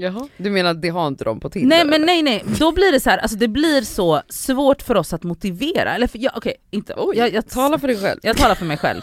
[0.01, 0.29] Jaha.
[0.37, 1.77] Du menar att det har inte de på Tinder?
[1.77, 4.95] Nej men nej nej, då blir det så här, alltså det blir så svårt för
[4.95, 8.21] oss att motivera, eller för, ja, okej inte, Oj, jag, jag, Tala för dig själv.
[8.23, 9.01] jag talar för mig själv.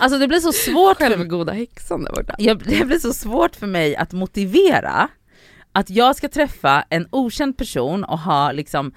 [0.00, 2.34] Alltså det blir så svårt för Självgoda häxan där borta.
[2.38, 5.08] jag, det blir så svårt för mig att motivera
[5.72, 8.92] att jag ska träffa en okänd person och ha liksom,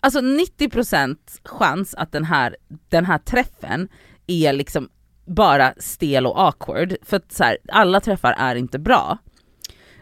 [0.00, 2.56] alltså 90% chans att den här,
[2.88, 3.88] den här träffen
[4.26, 4.88] är liksom
[5.26, 9.18] bara stel och awkward, för att så här, alla träffar är inte bra.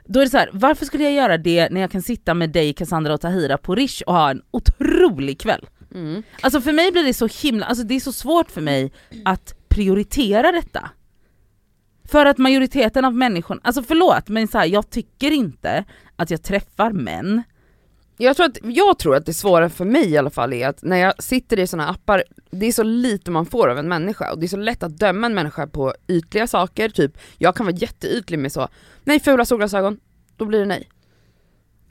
[0.06, 2.50] Då är det så här, varför skulle jag göra det när jag kan sitta med
[2.50, 5.66] dig Cassandra och Tahira på Rish och ha en otrolig kväll?
[5.94, 6.22] Mm.
[6.40, 8.92] Alltså för mig blir det så himla, alltså det är så svårt för mig
[9.24, 10.90] att prioritera detta.
[12.04, 15.84] För att majoriteten av människorna, alltså förlåt men så här, jag tycker inte
[16.16, 17.42] att jag träffar män.
[18.18, 20.82] Jag tror, att, jag tror att det svåra för mig i alla fall är att
[20.82, 24.32] när jag sitter i såna appar, det är så lite man får av en människa
[24.32, 27.66] och det är så lätt att döma en människa på ytliga saker, typ jag kan
[27.66, 28.68] vara jätteytlig med så,
[29.04, 30.00] nej fula solglasögon,
[30.36, 30.88] då blir det nej.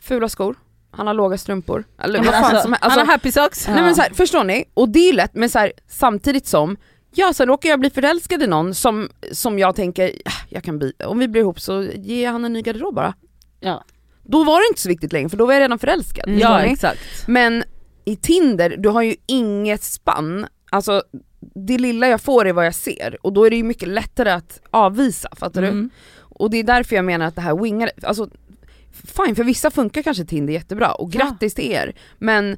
[0.02, 0.56] Fula skor,
[0.92, 2.84] han har låga strumpor, eller vad fan alltså, som helst.
[2.84, 3.68] han Alltså, har happy socks.
[3.68, 4.66] Nej men så här, förstår ni?
[4.74, 6.78] Och det är lätt, men så här, samtidigt som,
[7.16, 10.80] ja sen råkar jag bli förälskad i någon som, som jag tänker, "Ah, jag kan
[10.80, 13.14] bli, om vi blir ihop så ger han en ny garderob bara.
[13.60, 13.84] Ja.
[14.26, 16.28] Då var det inte så viktigt längre för då var jag redan förälskad.
[16.28, 16.40] Mm.
[16.40, 17.00] Ja exakt.
[17.28, 17.64] Men
[18.06, 21.04] i Tinder, du har ju inget spann, alltså
[21.68, 24.30] det lilla jag får är vad jag ser och då är det ju mycket lättare
[24.32, 25.68] att avvisa, fattar du?
[25.68, 25.90] Mm.
[26.20, 28.30] Och det är därför jag menar att det här wingar, alltså
[29.04, 31.20] fine för vissa funkar kanske Tinder jättebra och Ja.
[31.20, 32.58] grattis till er men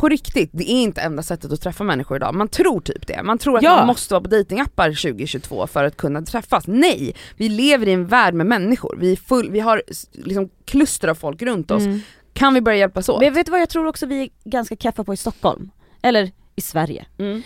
[0.00, 2.34] på riktigt, det är inte enda sättet att träffa människor idag.
[2.34, 3.22] Man tror typ det.
[3.22, 3.76] Man tror att Ja.
[3.76, 6.66] man måste vara på datingappar 2022 för att kunna träffas.
[6.66, 7.14] Nej!
[7.36, 8.96] Vi lever i en värld med människor.
[9.00, 9.82] Vi, full, vi har
[10.12, 11.82] liksom kluster av folk runt oss.
[11.82, 12.00] Mm.
[12.32, 13.20] Kan vi börja hjälpas åt?
[13.20, 15.70] Men vet du vad jag tror också vi är ganska kaffa på i Stockholm?
[16.02, 17.06] Eller i Sverige.
[17.18, 17.42] Mm.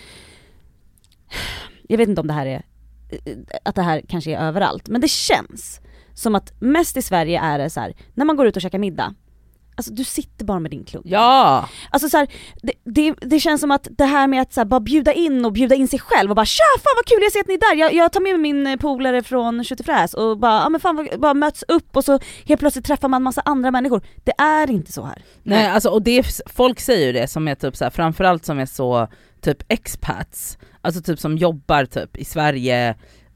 [1.89, 2.63] Jag vet inte om det här är,
[3.65, 5.81] att det här kanske är överallt, men det känns
[6.15, 8.79] som att mest i Sverige är det så här: när man går ut och käkar
[8.79, 9.15] middag,
[9.77, 11.07] alltså du sitter bara med din klunk.
[11.09, 11.69] Ja!
[11.91, 12.29] Alltså så här,
[12.63, 15.45] det, det, det känns som att det här med att så här, bara bjuda in
[15.45, 17.55] och bjuda in sig själv och bara tja fan vad kul jag ser att ni
[17.55, 20.81] är där, jag, jag tar med min eh, polare från Köttefräs och bara, ja men
[20.81, 24.03] fan bara möts upp och så helt plötsligt träffar man massa andra människor.
[24.25, 25.23] Det är inte så här.
[25.43, 28.59] Nej alltså och det, folk säger ju det som är typ så här, framförallt som
[28.59, 29.09] är så
[29.41, 32.95] typ expats, alltså typ som jobbar typ i Sverige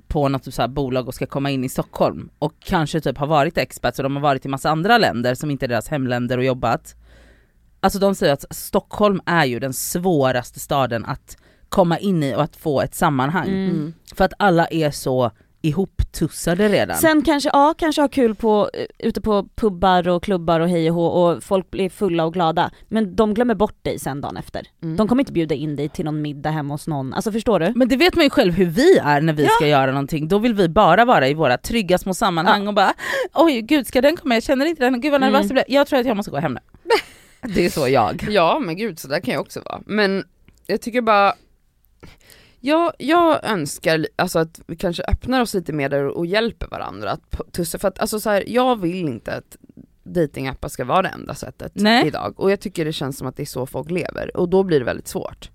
[0.09, 3.27] på något typ så bolag och ska komma in i Stockholm och kanske typ har
[3.27, 6.39] varit expats och de har varit i massa andra länder som inte är deras hemländer
[6.39, 6.95] och jobbat.
[7.81, 11.37] Alltså de säger att Stockholm är ju den svåraste staden att
[11.69, 13.49] komma in i och att få ett sammanhang.
[13.49, 13.95] Mm.
[14.15, 15.31] För att alla är så
[15.63, 16.97] ihoptussade redan.
[16.97, 20.91] Sen kanske, ja, kanske ha kul på, eh, ute på pubbar och klubbar och hej
[20.91, 22.71] och hå och folk blir fulla och glada.
[22.89, 24.67] Men de glömmer bort dig sen dagen efter.
[24.83, 24.97] Mm.
[24.97, 27.73] De kommer inte bjuda in dig till någon middag hemma hos någon, alltså förstår du?
[27.75, 29.51] Men det vet man ju själv hur vi är när vi Ja.
[29.51, 32.93] ska göra någonting, då vill vi bara vara i våra trygga små sammanhang och bara
[33.35, 35.57] oj gud ska den komma, jag känner inte den, gud vad nervös Mm.
[35.57, 36.61] jag blev, jag tror att jag måste gå hem nu.
[37.55, 38.27] Det är så jag.
[38.31, 39.81] Ja men gud, så där kan jag också vara.
[39.87, 40.25] Men
[40.67, 41.33] jag tycker bara,
[42.61, 47.11] jag, jag önskar alltså att vi kanske öppnar oss lite mer där och hjälper varandra
[47.11, 49.57] att tussa, för att alltså så här, jag vill inte att
[50.03, 52.07] datingappar ska vara det enda sättet Nej.
[52.07, 54.63] idag och jag tycker det känns som att det är så folk lever och då
[54.63, 55.51] blir det väldigt svårt.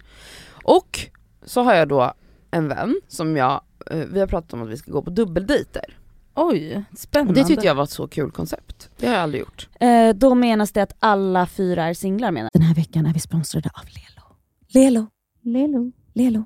[0.63, 0.99] Och
[1.45, 2.13] så har jag då
[2.51, 3.61] en vän som jag,
[3.91, 5.97] eh, vi har pratat om att vi ska gå på dubbeldejter.
[6.35, 7.41] Oj, Och spännande.
[7.41, 9.69] det tyckte jag var ett så kul koncept, det har jag aldrig gjort.
[9.79, 13.19] Eh, då menas det att alla fyra är singlar menar Den här veckan är vi
[13.19, 14.35] sponsrade av Lelo.
[14.67, 15.07] Lelo.
[15.41, 15.91] Lelo.
[16.13, 16.45] Lelo.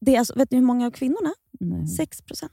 [0.00, 1.34] Det är alltså, vet ni hur många av kvinnorna?
[1.60, 1.86] Nej.
[1.86, 2.52] 6 procent.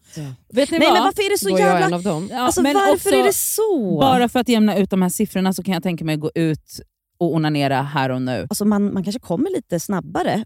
[0.53, 0.93] Vet ni Nej vad?
[0.97, 1.85] men varför är det så jag jävla...
[1.85, 2.29] en av dem.
[2.31, 3.97] Ja, Alltså men varför också, är det så?
[3.99, 6.31] Bara för att jämna ut de här siffrorna så kan jag tänka mig att gå
[6.35, 6.79] ut
[7.17, 8.47] och onanera här och nu.
[8.49, 10.45] Alltså man, man kanske kommer lite snabbare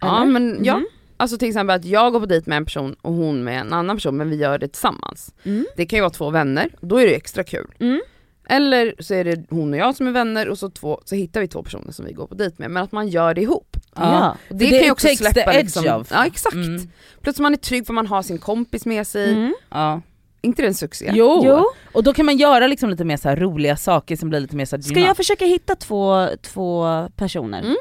[0.00, 0.32] Ja Eller?
[0.32, 0.74] men ja.
[0.74, 0.86] Mm.
[1.16, 3.72] Alltså till exempel att jag går på dejt med en person och hon med en
[3.72, 5.34] annan person men vi gör det tillsammans.
[5.44, 5.66] Mm.
[5.76, 7.66] Det kan ju vara två vänner, då är det extra kul.
[7.80, 8.00] Mm.
[8.48, 11.40] Eller så är det hon och jag som är vänner och så, två, så hittar
[11.40, 13.76] vi två personer som vi går på dejt med, men att man gör det ihop.
[13.96, 14.36] Ja.
[14.48, 16.08] Det, För kan ju också släppa liksom, off.
[16.10, 16.54] Ja exakt.
[16.54, 16.88] Mm.
[17.22, 19.32] Plus man är trygg för man har sin kompis med sig.
[19.32, 19.54] Mm.
[19.70, 20.00] Ja.
[20.40, 21.10] inte det en succé?
[21.14, 21.42] Jo.
[21.44, 21.64] Jo.
[21.92, 24.56] och då kan man göra liksom lite mer så här roliga saker som blir lite
[24.56, 27.62] mer så här Ska jag försöka hitta två, två personer?
[27.62, 27.76] Mm.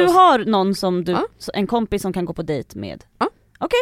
[0.00, 1.26] Du har någon som du, Ja.
[1.54, 3.04] en kompis som kan gå på dejt med?
[3.18, 3.30] Ja.
[3.58, 3.80] Okej,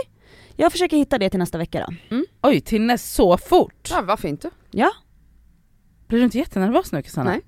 [0.56, 2.16] jag försöker hitta det till nästa vecka då.
[2.42, 3.88] Oj, Tinne så fort!
[3.90, 4.50] Ja varför inte?
[4.70, 4.90] Ja,
[6.06, 7.32] Blir du inte jättenervös nu Cassandra?
[7.32, 7.42] Nej.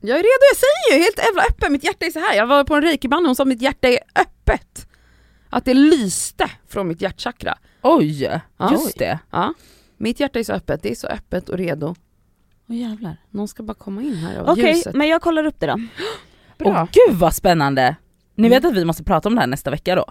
[0.00, 2.34] Jag är redo, jag säger ju helt jävla öppen, mitt hjärta är så här.
[2.34, 4.88] Jag var på en reikiband och hon sa att mitt hjärta är öppet.
[5.50, 7.58] Att det lyste från mitt hjärtchakra.
[7.82, 8.22] Oj,
[8.56, 8.72] Ja.
[8.72, 9.18] just det.
[9.30, 9.54] Ja.
[9.96, 11.94] Mitt hjärta är så öppet, det är så öppet och redo.
[12.68, 13.16] åh jävlar.
[13.30, 14.94] Någon ska bara komma in här av Okej, ljuset.
[14.94, 15.76] men jag kollar upp det då.
[16.64, 16.70] Bra.
[16.82, 17.96] Åh gud vad spännande!
[18.34, 18.56] Ni Mm.
[18.62, 20.04] vet att vi måste prata om det här nästa vecka då?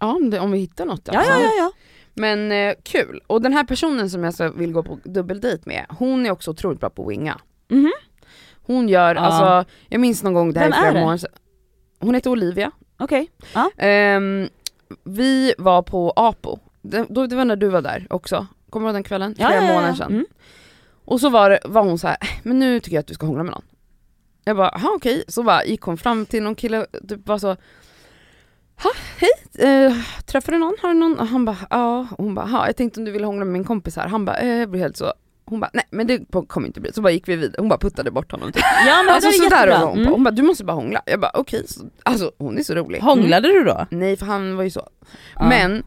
[0.00, 1.50] Ja om, det, om vi hittar något Ja, ja, ja.
[1.58, 1.72] ja.
[2.14, 3.20] Men eh, kul.
[3.26, 6.50] Och den här personen som jag så vill gå på dubbeldejt med, hon är också
[6.50, 7.40] otroligt bra på att winga.
[7.70, 7.92] Mhm.
[8.66, 9.20] Hon gör, Ja.
[9.20, 11.28] alltså, jag minns någon gång, det här Vem är flera månader.
[12.00, 12.70] Hon heter Olivia.
[12.98, 13.30] Okej.
[13.54, 13.70] Ja.
[13.76, 14.48] Ehm,
[15.04, 18.46] vi var på Apo, det, då, det var när du var där också.
[18.70, 19.34] Kommer du ihåg den kvällen?
[19.34, 19.94] Flera ja, ja, månader ja.
[19.94, 20.12] sedan.
[20.12, 20.26] Mm.
[21.04, 23.26] Och så var, var hon så här, "Äh, men nu tycker jag att du ska
[23.26, 23.64] hångla med någon.
[24.44, 25.24] Jag bara, jaha okej.
[25.28, 27.48] Så bara gick hon fram till någon kille, typ bara så,
[28.82, 29.30] ha hej,
[29.86, 29.92] eh,
[30.26, 30.74] träffade du någon?
[30.82, 31.18] Har du någon?
[31.18, 32.06] Och han bara, ja.
[32.18, 34.08] Och hon bara, "Ha, jag tänkte om du ville hångla med min kompis här.
[34.08, 35.12] Han bara, eh, jag blir helt så,
[35.44, 36.92] hon bara, nej men det kommer inte bli.
[36.92, 38.62] Så bara gick vi vidare, hon bara puttade bort honom typ.
[38.86, 39.86] Ja men Alltså det är sådär jättebra.
[39.88, 39.98] hon.
[39.98, 40.12] Mm.
[40.12, 41.02] Hon bara, du måste bara hångla.
[41.06, 41.64] Jag bara, okej.
[41.68, 43.00] Så, Alltså hon är så rolig.
[43.00, 43.86] Hånglade du då?
[43.90, 44.88] Nej för han var ju så.
[45.34, 45.48] Ja.
[45.48, 45.82] Men,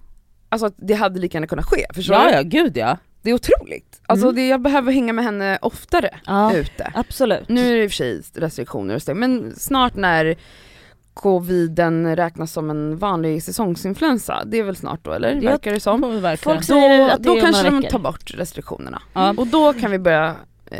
[0.49, 2.31] alltså det hade lika gärna kunnat ske, förstår Ja du?
[2.33, 2.97] ja, gud ja.
[3.21, 3.94] Det är otroligt.
[4.07, 4.35] Alltså Mm.
[4.35, 6.91] det, jag behöver hänga med henne oftare Ja, ute.
[6.95, 7.49] absolut.
[7.49, 10.35] Nu är det i och för sig restriktioner och så, men snart när
[11.13, 15.33] coviden räknas som en vanlig säsongsinfluensa, det är väl snart då eller?
[15.33, 16.01] Jag- Verkar det som.
[16.41, 19.01] Folk säger att det då kanske de tar bort restriktionerna.
[19.13, 19.33] Ja.
[19.37, 20.35] Och då kan vi börja
[20.71, 20.79] eh,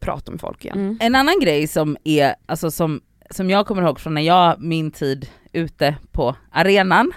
[0.00, 0.78] prata med folk igen.
[0.78, 0.98] Mm.
[1.00, 4.90] En annan grej som är, alltså som, som jag kommer ihåg från när jag, min
[4.90, 7.12] tid ute på arenan,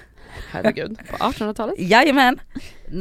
[0.52, 1.76] Herregud, på 1800-talet.
[1.80, 2.40] jajamän,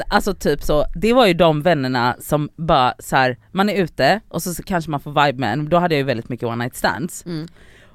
[0.09, 4.21] alltså typ så, det var ju de vännerna som bara så här, man är ute
[4.29, 6.47] och så, så kanske man får vibe med en, då hade jag ju väldigt mycket
[6.47, 7.27] one night stands.
[7.27, 7.47] Mm.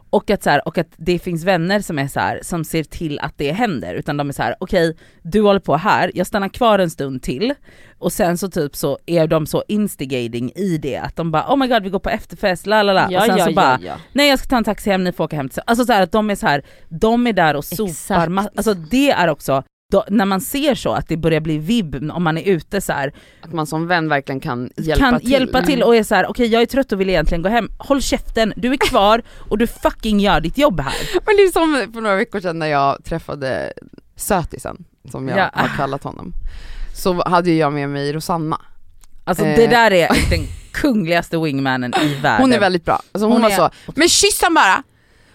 [0.10, 2.84] Och att, så här, och att det finns vänner som är så här, som ser
[2.84, 6.28] till att det händer, utan de är så här: okej du håller på här, jag
[6.28, 7.54] stannar kvar en stund till,
[7.98, 11.58] och sen så typ så är de så instigating i det, att de bara oh
[11.58, 13.80] my god vi går på efterfest, la la la, och sen ja, så ja, bara
[13.82, 13.96] ja.
[14.14, 16.12] nej jag ska ta en taxi hem, ni får åka hem Alltså så här, att
[16.12, 20.26] de är så här, de är där och sopar, alltså det är också, då, när
[20.26, 23.54] man ser så att det börjar bli vibb om man är ute så här, Att
[23.54, 25.32] man som vän verkligen kan hjälpa kan till.
[25.32, 27.70] hjälpa till och är så här: okej jag är trött och vill egentligen gå hem,
[27.78, 30.94] håll käften, du är kvar och du fucking gör ditt jobb här.
[31.26, 33.74] Men det är som för några veckor sedan när jag träffade
[34.16, 35.50] sötisen, som jag Ja.
[35.54, 36.34] har kallat honom.
[36.96, 38.62] Så hade jag med mig Rosanna.
[39.24, 39.56] Alltså Eh.
[39.56, 40.40] det där är den
[40.72, 42.42] kungligaste wingmanen i världen.
[42.42, 43.02] Hon är väldigt bra.
[43.12, 44.84] Alltså hon, Hon var är- så, men kyss han bara!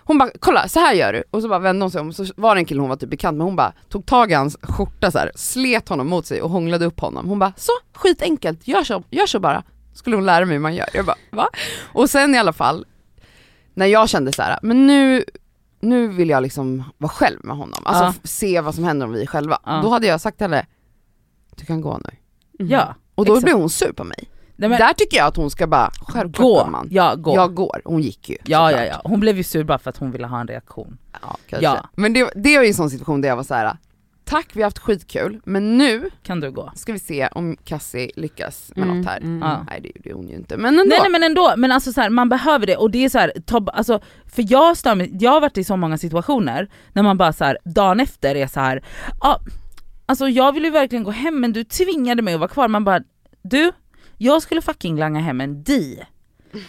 [0.07, 1.25] Hon bara, kolla så här gör du.
[1.31, 3.11] Och så bara vände hon sig om, så var det en kille hon var typ
[3.11, 6.43] bekant med, hon bara tog tag i hans skjorta så här, slet honom mot sig
[6.43, 7.29] och hånglade upp honom.
[7.29, 9.63] Hon bara, så skitenkelt, gör så, gör så bara.
[9.95, 10.89] Skulle hon lära mig hur man gör.
[10.95, 11.49] Jag bara, va?
[11.93, 12.87] Och sen i alla fall,
[13.75, 15.25] när jag kände så här, men nu,
[15.81, 17.81] nu vill jag liksom vara själv med honom.
[17.85, 18.15] Alltså Ja.
[18.25, 19.59] se vad som händer om vi är själva.
[19.65, 19.81] Ja.
[19.83, 20.67] Då hade jag sagt till henne,
[21.57, 22.17] du kan gå nu.
[22.61, 22.73] Mm.
[22.73, 23.45] Ja, Och då exakt.
[23.45, 24.29] blev hon sur på mig.
[24.57, 26.89] Nej, men, Där tycker jag att hon ska bara, självklart gå, gumman.
[26.91, 27.35] ja gå.
[27.35, 28.37] Jag går, hon gick ju.
[28.45, 30.99] ja, ja, ja, hon blev ju sur bara för att hon ville ha en reaktion.
[31.23, 31.65] Ja, kanske.
[31.65, 31.89] Ja.
[31.97, 33.77] Men det, det var ju en sån situation där jag var så här.
[34.25, 36.73] tack vi har haft skitkul, men nu Kan du gå?
[36.75, 39.17] ska vi se om Cassie lyckas med Mm, något här.
[39.21, 39.43] mm.
[39.43, 39.65] Ja.
[39.71, 40.85] Nej det gjorde hon ju inte, men ändå.
[40.89, 43.19] Nej, nej men ändå, men alltså så här, man behöver det och det är så
[43.19, 44.01] här, ta, alltså,
[44.35, 47.45] för jag, stör mig, jag har varit i så många situationer när man bara så
[47.45, 48.85] här, dagen efter är så här,
[49.21, 49.41] ja
[50.07, 52.69] Alltså jag ville ju verkligen gå hem men du tvingade mig att vara kvar.
[52.69, 53.01] Man bara,
[53.43, 53.73] du,
[54.19, 56.03] jag skulle fucking langa hem en di.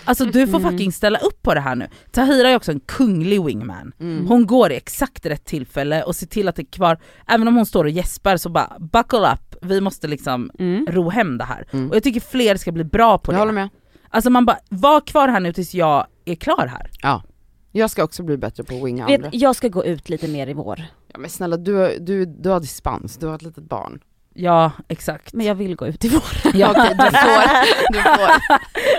[0.05, 0.71] Alltså du får Mm.
[0.71, 1.87] fucking ställa upp på det här nu.
[2.11, 3.91] Tahira är också en kunglig wingman.
[3.99, 4.27] Mm.
[4.27, 7.55] Hon går i exakt rätt tillfälle och ser till att det är kvar, även om
[7.55, 10.85] hon står och gäspar så bara buckle up, vi måste liksom Mm.
[10.89, 11.67] ro hem det här.
[11.71, 11.89] Mm.
[11.89, 13.39] Och jag tycker fler ska bli bra på Jag det.
[13.41, 13.69] håller med.
[14.09, 16.89] Alltså man bara, var kvar här nu tills jag är klar här.
[17.01, 17.23] Ja.
[17.71, 19.29] Jag ska också bli bättre på att winga andra.
[19.33, 20.81] Jag ska gå ut lite mer i vår.
[21.13, 23.99] Ja, men snälla du, har- du, du har dispens, du har ett litet barn.
[24.37, 25.33] Ja exakt.
[25.33, 26.23] Men jag vill gå ut i vår.
[26.53, 26.69] Ja.
[26.71, 27.93] Okej, du får.
[27.93, 28.31] Du får.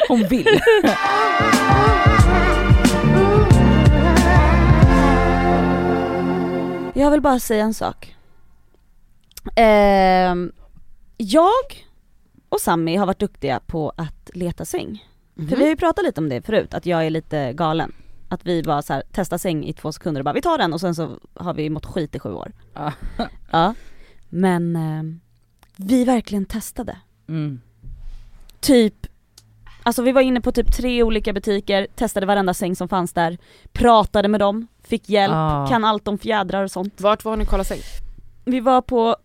[0.09, 0.61] Hon vill.
[6.95, 8.17] Jag vill bara säga en sak.
[9.57, 10.53] Ehm,
[11.17, 11.87] jag
[12.49, 15.05] och Sammy har varit duktiga på att leta säng.
[15.35, 15.49] Mhm.
[15.49, 17.93] För vi har ju pratat lite om det förut, att jag är lite galen.
[18.29, 20.73] Att vi bara så här, testar säng i två sekunder och bara vi tar den
[20.73, 22.53] och sen så har vi mått skit i sju år.
[23.51, 23.75] Ja.
[24.29, 25.21] Men ehm,
[25.77, 26.97] vi verkligen testade.
[27.29, 27.61] Mm.
[28.61, 28.95] Typ,
[29.83, 33.39] alltså vi var inne på typ tre olika butiker, testade varenda säng som fanns där,
[33.73, 35.67] pratade med dem, fick hjälp, Ah.
[35.69, 37.01] kan allt om fjädrar och sånt.
[37.01, 37.81] Vart var ni kollat säng?
[38.45, 39.17] Vi var på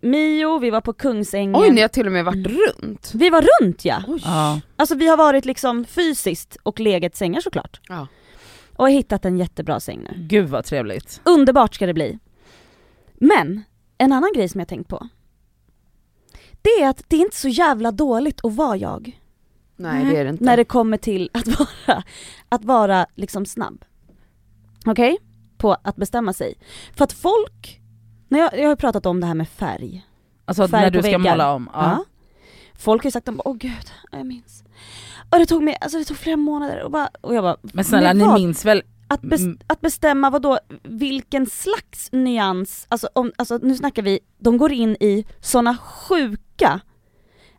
[0.00, 1.56] Mio, vi var på Kungsängen.
[1.56, 3.10] Oj, ni har till och med varit runt.
[3.14, 4.02] Vi var runt ja!
[4.06, 4.20] Oj.
[4.24, 4.60] Ja.
[4.76, 7.80] Alltså vi har varit liksom fysiskt och legat sängar såklart.
[7.88, 8.06] Ja.
[8.76, 10.10] Och har hittat en jättebra säng nu.
[10.16, 11.20] Gud vad trevligt.
[11.24, 12.18] Underbart ska det bli.
[13.14, 13.62] Men,
[13.98, 15.08] en annan grej som jag tänkt på.
[16.66, 19.20] Det är att det är inte så jävla dåligt att vara jag.
[19.76, 20.44] Nej det är det inte.
[20.44, 22.02] När det kommer till att vara,
[22.48, 23.84] att vara liksom snabb.
[24.86, 25.18] Okej?
[25.56, 26.54] På att bestämma sig.
[26.96, 27.80] För att folk,
[28.28, 30.06] när jag, jag har ju pratat om det här med färg.
[30.44, 31.18] Alltså Färg när du ska väggar.
[31.18, 31.70] måla om.
[31.72, 31.80] Ja.
[31.82, 32.04] Ja.
[32.74, 34.64] Folk har ju sagt, åh gud, jag minns.
[35.30, 37.84] Och det tog mig, alltså det tog flera månader och, bara, och jag bara, Men
[37.84, 38.34] snälla ni vad?
[38.40, 39.58] minns väl, att, bes, Mm.
[39.66, 44.72] att bestämma vad då vilken slags nyans, alltså, om, alltså nu snackar vi, de går
[44.72, 46.80] in i såna sjuka,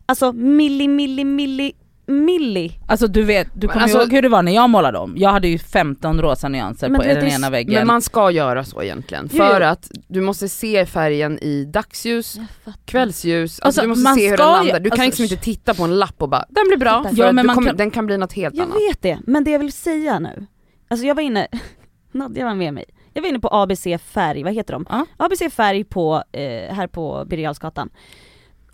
[0.06, 1.72] alltså milli milli milli
[2.10, 2.72] milli.
[2.88, 5.14] alltså du vet, du kommer alltså- ihåg hur det var när jag målade om?
[5.16, 7.74] Jag hade ju 15 rosa nyanser Men på den ena väggen.
[7.74, 9.66] Men man ska göra så egentligen, för jo.
[9.66, 12.38] att du måste se färgen i dagsljus,
[12.84, 14.80] kvällsljus, alltså, Alltså, du måste man se hur den landar.
[14.80, 17.18] Du kan alltså, liksom inte titta på en lapp och bara den blir bra, för
[17.18, 18.76] Ja, men kommer, kan- den kan bli något helt Jag annat.
[18.90, 20.46] vet det, men det jag vill säga nu,
[20.88, 21.48] alltså jag var inne,
[22.12, 24.86] Nadja var med mig, jag var inne på ABC Färg, vad heter de?
[24.88, 25.06] Ja.
[25.16, 27.56] ABC Färg på, eh, här på Birger.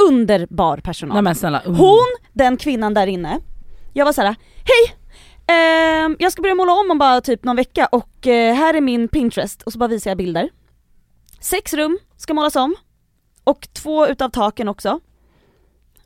[0.08, 1.14] Underbar personal.
[1.14, 1.60] Nej men snälla.
[1.60, 1.76] mm.
[1.78, 3.40] Hon, den kvinnan där inne,
[3.92, 4.96] jag var såhär, hej!
[5.46, 8.80] Ehm, jag ska börja måla om om bara typ någon vecka och eh, här är
[8.80, 10.50] min Pinterest och så bara visar jag bilder.
[11.40, 12.74] Sex rum ska målas om
[13.44, 15.00] och två utav taken också.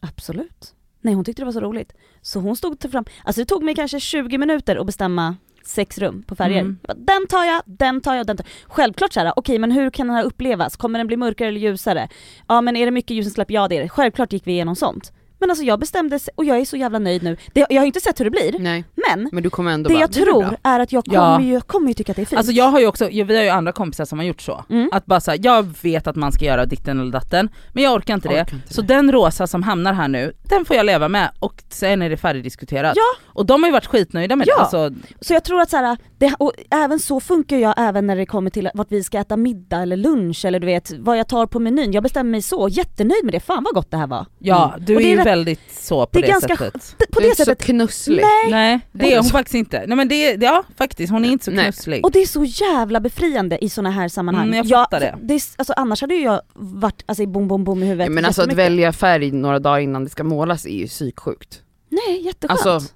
[0.01, 0.75] Absolut.
[1.01, 1.93] Nej hon tyckte det var så roligt.
[2.23, 5.37] Så hon stod till fram, alltså det tog mig kanske 20 minuter att bestämma
[5.69, 6.61] sex rum på färger.
[6.61, 6.79] Mm.
[6.83, 8.73] Jag bara, Den tar jag, den tar jag, den tar jag.
[8.73, 10.77] Självklart såhär, okej men hur kan den här upplevas?
[10.77, 12.09] Kommer den bli mörkare eller ljusare?
[12.49, 13.51] Ja men är det mycket ljusinsläpp?
[13.51, 13.89] Ja det är det.
[13.89, 15.13] Självklart gick vi igenom sånt.
[15.41, 17.37] Men alltså jag bestämde, och jag är så jävla nöjd nu.
[17.53, 19.95] Det, jag har inte sett hur det blir, Nej, men men du kommer ändå det
[19.95, 21.41] bara, jag blir tror är att jag kommer, Ja.
[21.41, 22.39] ju, jag kommer ju tycka att det är fint.
[22.39, 24.65] Alltså jag har ju också, vi har ju andra kompisar som har gjort så.
[24.71, 24.89] Mm.
[24.93, 28.15] Att bara säga jag vet att man ska göra ditten eller datten, men jag orkar
[28.15, 28.43] inte det.
[28.43, 28.95] Orkar inte Så det.
[28.95, 32.17] den rosa som hamnar här nu, den får jag leva med och sen är det
[32.17, 32.93] färdigdiskuterat.
[32.97, 33.03] Ja.
[33.27, 34.55] Och de har ju varit skitnöjda med Ja.
[34.57, 34.61] det.
[34.63, 38.17] Alltså, Så jag tror att så här, det, och även så funkar jag även när
[38.17, 41.29] det kommer till vart vi ska äta middag eller lunch eller du vet vad jag
[41.29, 41.93] tar på menyn.
[41.93, 44.27] Jag bestämmer mig så, jättenöjd med det, fan vad gott det här var.
[44.39, 44.85] ja, Mm.
[44.85, 46.97] du Och är det är ju rätt- väldigt så på det det, är ganska sättet.
[47.11, 48.23] På du är det så sättet, knusslig.
[48.23, 48.51] nej!
[48.51, 49.85] Nej det är hon faktiskt inte.
[49.87, 51.65] Nej men det, ja faktiskt, hon är inte så Nej.
[51.65, 52.05] knusslig.
[52.05, 54.47] Och det är så jävla befriande i såna här sammanhang.
[54.49, 55.15] Mm, jag fattar det.
[55.23, 58.07] det är, alltså, annars hade ju jag varit alltså, i bom bom bom i huvudet
[58.07, 61.63] Ja, men alltså att välja färg några dagar innan det ska målas är ju psyksjukt.
[61.89, 62.67] Nej jätteskönt.
[62.67, 62.95] Alltså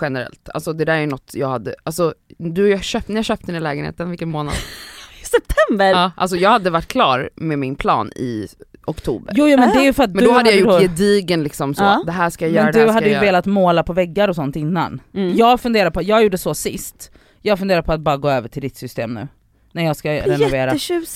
[0.00, 3.46] generellt, alltså det där är något jag hade, alltså du jag köpt, när jag köpte
[3.46, 4.54] den i lägenheten, vilken månad?
[5.24, 5.90] September!
[5.90, 8.46] Ja, alltså jag hade varit klar med min plan i
[8.86, 9.32] oktober.
[9.36, 10.78] Jo, jo men det är ju för att Men du då hade jag gjort då,
[10.80, 12.02] gedigen liksom så, Ja.
[12.06, 13.24] det här ska jag göra, Men det här du ska hade ju göra.
[13.24, 15.00] velat måla på väggar och sånt innan.
[15.14, 15.36] Mm.
[15.36, 17.10] Jag funderar på, jag gjorde så sist,
[17.42, 19.28] jag funderar på att bara gå över till ditt system nu.
[19.72, 20.74] När jag ska renovera.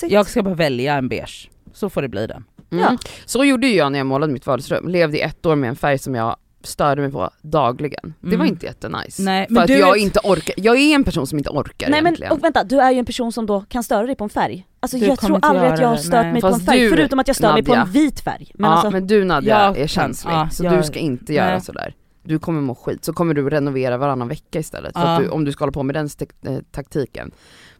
[0.09, 2.43] Jag ska bara välja en beige, så får det bli det.
[2.71, 2.83] Mm.
[2.83, 2.97] Ja.
[3.25, 5.75] Så gjorde ju jag när jag målade mitt vardagsrum, levde i ett år med en
[5.75, 8.13] färg som jag störde mig på dagligen.
[8.21, 8.47] Det var Mm.
[8.47, 9.21] inte jättenice.
[9.23, 11.49] Nej, För men att du jag vet- inte orkar, jag är en person som inte
[11.49, 12.31] orkar Nej men egentligen.
[12.31, 14.67] och vänta, du är ju en person som då kan störa dig på en färg.
[14.79, 16.89] Alltså Du jag tror aldrig att jag har stört mig på en Fast färg, du,
[16.89, 18.51] förutom att jag stör mig på en vit färg.
[18.53, 21.33] Men ja alltså, men du Nadja Jag är känslig, ja, så jag- du ska inte
[21.33, 21.61] göra nej.
[21.61, 21.93] sådär.
[22.25, 24.93] Du kommer må skit, så kommer du renovera varannan vecka istället.
[24.93, 25.15] För Ja.
[25.15, 26.09] att du, om du ska hålla på med den
[26.45, 27.31] eh, taktiken.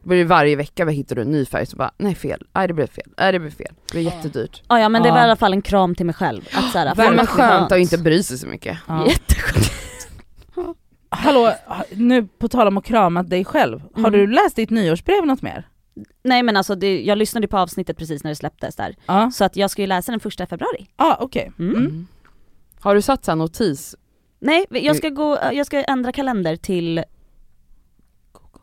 [0.04, 2.68] Då blir det varje vecka hittar du en ny färg så bara, nej fel, nej
[2.68, 3.74] det blev fel, nej det blev fel.
[3.92, 4.62] Det är jättedyrt.
[4.68, 5.24] ja, ja men det var i Ja.
[5.24, 6.42] alla fall en kram till mig själv.
[6.54, 8.78] Att så här, Ja, vad skönt att inte bry sig så mycket.
[8.88, 9.08] Ja.
[9.10, 9.72] Jätteskönt.
[11.10, 11.54] Hallå,
[11.92, 14.12] nu på tal om att krama dig själv, har Mm.
[14.12, 15.68] du läst ditt nyårsbrev något mer?
[16.24, 18.96] Nej men alltså det, jag lyssnade på avsnittet precis när det släpptes där.
[19.06, 20.88] Ja, Så att jag ska ju läsa den första februari.
[20.96, 21.52] ah, okej.
[21.60, 21.76] Mm.
[21.76, 22.08] Mm.
[22.80, 23.96] Har du satt så här notis?
[24.40, 27.04] Nej, jag ska, gå, jag ska ändra kalender till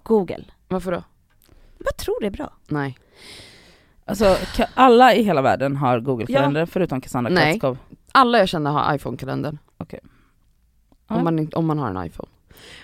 [0.02, 0.44] Google.
[0.68, 1.02] Varför då?
[1.84, 2.52] Jag tror det är bra.
[2.68, 2.98] Nej.
[4.04, 7.52] Alltså ka- alla i hela världen har google-kalender förutom Cassandra Nej.
[7.52, 7.78] Kratskov.
[8.12, 9.58] Alla jag känner har iPhone-kalendern.
[9.76, 10.00] Okej.
[11.06, 11.22] Om, Ja.
[11.22, 12.28] man, inte- om man har en iPhone.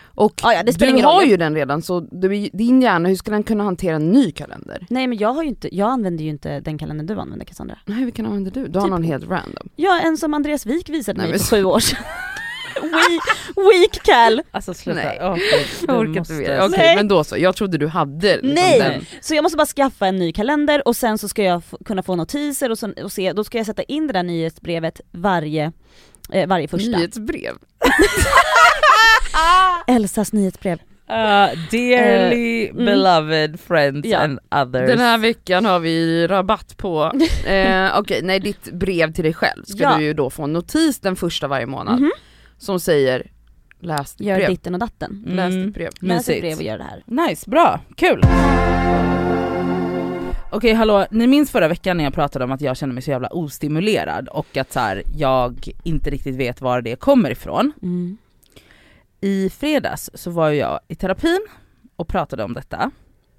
[0.05, 1.28] Och Ja, ja, det spelar du ingen har roll.
[1.30, 4.86] ju den redan så du, din hjärna, hur ska den kunna hantera en ny kalender?
[4.90, 7.78] Nej men jag har ju inte, jag använder ju inte den kalendern du använder Cassandra.
[7.86, 8.66] Nej vilken använder du?
[8.66, 9.68] Du har Typ- någon helt random.
[9.76, 11.99] Ja, en som Andreas Wik visade Nej, mig men- för sju år sedan.
[12.83, 13.22] Weak,
[13.57, 14.43] weak cal!
[14.51, 15.01] Alltså sluta.
[15.01, 15.18] Nej.
[15.20, 15.43] Gud,
[15.89, 16.61] Jag orkar inte måste-.
[16.62, 16.97] Okej Nej.
[16.97, 18.79] men då så, jag trodde du hade liksom Nej!
[18.79, 19.07] den.
[19.20, 22.16] Så jag måste bara skaffa en ny kalender och sen så ska jag kunna få
[22.16, 25.72] notiser och, så, och se, då ska jag sätta in det där nyhetsbrevet varje,
[26.33, 26.91] eh, varje första.
[26.91, 27.55] Nyhetsbrev.
[29.87, 30.79] Elsas nyhetsbrev.
[31.11, 32.85] Uh, dearly mm.
[32.85, 34.18] beloved friends Ja.
[34.18, 34.89] and others.
[34.89, 37.12] Den här veckan har vi rabatt på,
[37.47, 39.97] eh, okej nej ditt brev till dig själv ska Ja.
[39.99, 42.11] du ju då få en notis den första varje månad Mhm.
[42.59, 43.30] Som säger
[43.80, 44.48] läs ditt Gör brev.
[44.50, 45.22] ditten och datten.
[45.26, 45.66] Läs Mm.
[45.66, 45.90] ditt brev.
[46.00, 46.40] Läs Mysigt.
[46.40, 47.02] brev och gör det här.
[47.28, 48.22] Nice, bra, kul!
[50.50, 53.11] Okej hallå, ni minns förra veckan när jag pratade om att jag känner mig så
[53.11, 57.72] jävla ostimulerad och att så här, jag inte riktigt vet var det kommer ifrån.
[57.82, 58.16] Mm.
[59.20, 61.40] I fredags så var jag i terapin
[61.96, 62.90] och pratade om detta.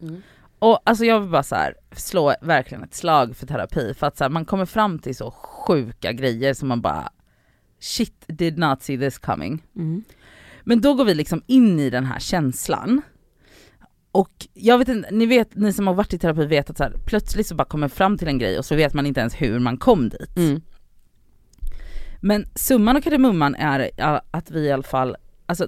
[0.01, 0.21] Mm.
[0.59, 4.17] Och alltså jag vill bara så här, slå verkligen ett slag för terapi för att
[4.17, 7.09] så här, man kommer fram till så sjuka grejer som man bara
[7.79, 9.63] shit did not see this coming.
[9.75, 10.03] Mm.
[10.63, 13.01] Men då går vi liksom in i den här känslan.
[14.11, 16.83] Och jag vet inte, ni vet, ni som har varit i terapi vet att så
[16.83, 19.33] här, plötsligt så bara kommer fram till en grej och så vet man inte ens
[19.33, 20.37] hur man kom dit.
[20.37, 20.61] Mm.
[22.21, 23.91] Men summan och kardemumman är
[24.31, 25.15] att vi i alla fall,
[25.45, 25.67] alltså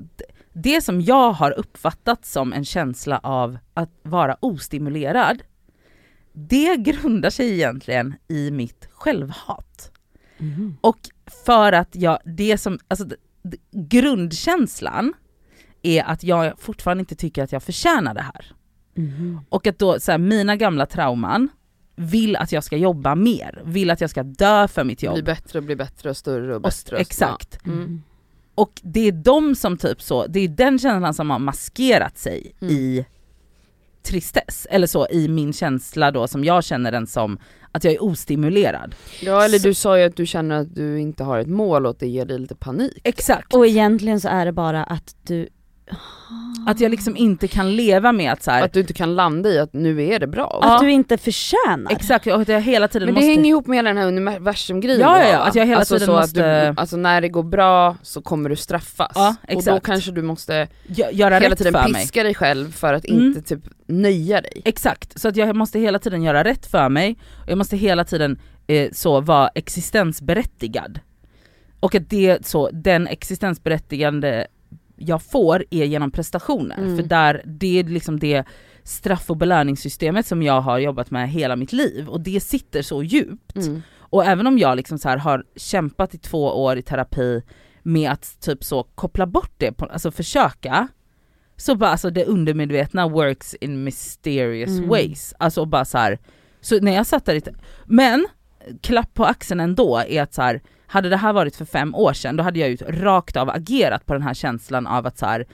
[0.54, 5.44] det som jag har uppfattat som en känsla av att vara ostimulerad,
[6.34, 9.92] det grundar sig egentligen i mitt självhat.
[10.38, 10.78] Mm.
[10.82, 11.00] Och
[11.46, 13.06] för att jag, det som, alltså
[13.72, 15.14] grundkänslan
[15.82, 18.46] är att jag fortfarande inte tycker att jag förtjänar det här.
[18.98, 19.40] Mm.
[19.50, 21.50] Och att då så här, mina gamla trauman
[21.96, 25.14] vill att jag ska jobba mer, vill att jag ska dö för mitt jobb.
[25.14, 26.96] Bli bättre och bli bättre och större och Och- bättre.
[26.96, 27.58] och- exakt.
[27.64, 27.72] Ja.
[27.72, 27.84] Mm.
[27.84, 28.02] Mm.
[28.56, 32.56] Och det är de som typ så, det är den känslan som har maskerat sig
[32.62, 32.74] Mm.
[32.74, 33.06] i
[34.04, 37.38] tristess, eller så i min känsla då som jag känner den som
[37.72, 38.96] att jag är ostimulerad.
[39.22, 41.86] Ja eller Så- du sa ju att du känner att du inte har ett mål
[41.86, 43.02] och att det ger dig lite panik.
[43.04, 43.54] Exakt.
[43.54, 45.48] Och egentligen så är det bara att du...
[46.66, 49.50] Att jag liksom inte kan leva med att så här, Att du inte kan landa
[49.50, 50.60] i att nu är det bra.
[50.64, 51.92] Att du inte förtjänar.
[51.92, 53.28] exakt, och att jag hela tiden Men det måste...
[53.32, 56.06] hänger ihop med hela den här universumgrejen Ja, ja, ja, att jag hela alltså tiden
[56.06, 59.12] så måste- att du, alltså när det går bra så kommer du straffas.
[59.16, 59.86] Ja, och då exakt.
[59.86, 62.02] kanske du måste gö- göra hela rätt tiden för mig.
[62.02, 63.24] piska dig själv för att Mm.
[63.26, 64.62] inte typ nöja dig.
[64.66, 68.04] Exakt, så att jag måste hela tiden göra rätt för mig och jag måste hela
[68.06, 71.00] tiden eh, så vara existensberättigad.
[71.80, 74.48] Och att det så, den existensberättigande
[75.00, 76.78] jag får är genom prestationer.
[76.78, 76.98] Mm.
[76.98, 78.46] För där, det är liksom det
[78.84, 83.04] straff och belöningssystemet som jag har jobbat med hela mitt liv och det sitter så
[83.04, 83.56] djupt.
[83.56, 83.82] Mm.
[83.98, 87.42] Och även om jag liksom så här har kämpat i två år i terapi
[87.84, 90.88] med att typ så koppla bort det, på, alltså försöka,
[91.58, 94.90] så bara alltså det undermedvetna works in mysterious Mm.
[94.90, 95.34] ways.
[95.40, 96.20] Alltså bara så här,
[96.62, 97.42] så när jag satt där i
[97.86, 98.28] men
[98.82, 102.14] klapp på axeln ändå är att så här, hade det här varit för fem år
[102.14, 105.26] sedan då hade jag ju rakt av agerat på den här känslan av att så
[105.26, 105.46] här,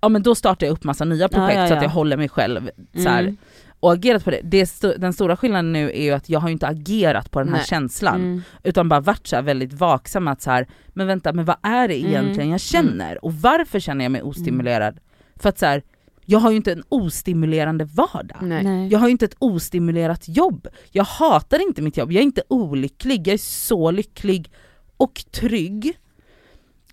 [0.00, 1.82] ja men då startar jag upp massa nya projekt ja, så att ja.
[1.82, 3.36] jag håller mig själv så här, Mm.
[3.80, 4.40] och agerat på det.
[4.44, 7.38] det sto- den stora skillnaden nu är ju att jag har ju inte agerat på
[7.38, 7.66] den här Nej.
[7.66, 8.42] känslan Mm.
[8.62, 11.94] utan bara varit så väldigt vaksam att så här, men vänta men vad är det
[12.00, 12.10] Mm.
[12.10, 14.98] egentligen jag känner och varför känner jag mig ostimulerad?
[15.36, 15.82] För att så här,
[16.26, 18.36] jag har ju inte en ostimulerande vardag.
[18.42, 18.88] Nej.
[18.88, 20.66] Jag har ju inte ett ostimulerat jobb.
[20.90, 24.50] Jag hatar inte mitt jobb, jag är inte olycklig, jag är så lycklig
[24.98, 25.98] och trygg.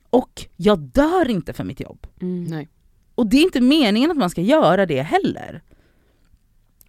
[0.09, 2.07] Och jag dör inte för mitt jobb.
[2.21, 2.43] Mm.
[2.43, 2.69] Nej.
[3.15, 5.61] Och det är inte meningen att man ska göra det heller.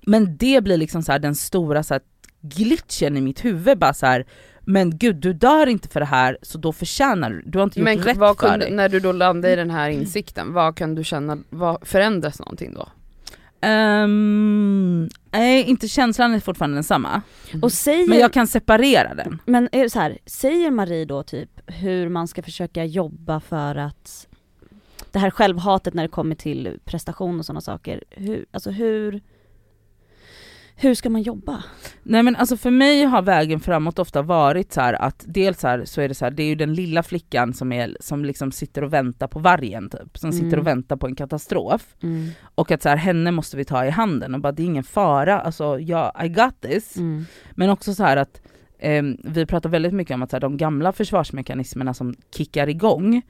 [0.03, 2.03] Men det blir liksom så här den stora så här
[2.41, 4.27] glitchen i mitt huvud bara så här.
[4.61, 7.79] men gud du dör inte för det här så då förtjänar du, du har inte
[7.81, 8.75] gjort Men rätt vad för kunde, dig.
[8.75, 12.75] när du då landade i den här insikten, vad kan du känna, vad förändras någonting
[12.75, 12.89] då?
[13.61, 17.23] Ehm, nej inte känslan är fortfarande densamma,
[17.63, 19.39] Och säger, men jag kan separera den.
[19.47, 23.77] men är det så här, säger Marie då typ hur man ska försöka jobba för
[23.77, 24.27] att
[25.13, 29.21] det här självhatet när det kommer till prestation och sådana saker, hur, alltså hur,
[30.79, 31.65] Hur ska man jobba?
[32.03, 35.85] Nej men alltså för mig har vägen framåt ofta varit så att dels så, här,
[35.85, 38.53] så är det så här, det är ju den lilla flickan som, är, som liksom
[38.53, 40.61] sitter och väntar på vargen typ, som sitter Mm.
[40.61, 41.95] och väntar på en katastrof.
[42.55, 44.85] Och att så här, henne måste vi ta i handen och bara det är ingen
[44.85, 46.97] fara, alltså ja, I got this.
[46.97, 47.25] Mm.
[47.55, 48.41] Men också så här att
[48.79, 53.23] ehm, vi pratar väldigt mycket om att så de gamla försvarsmekanismerna som kickar igång,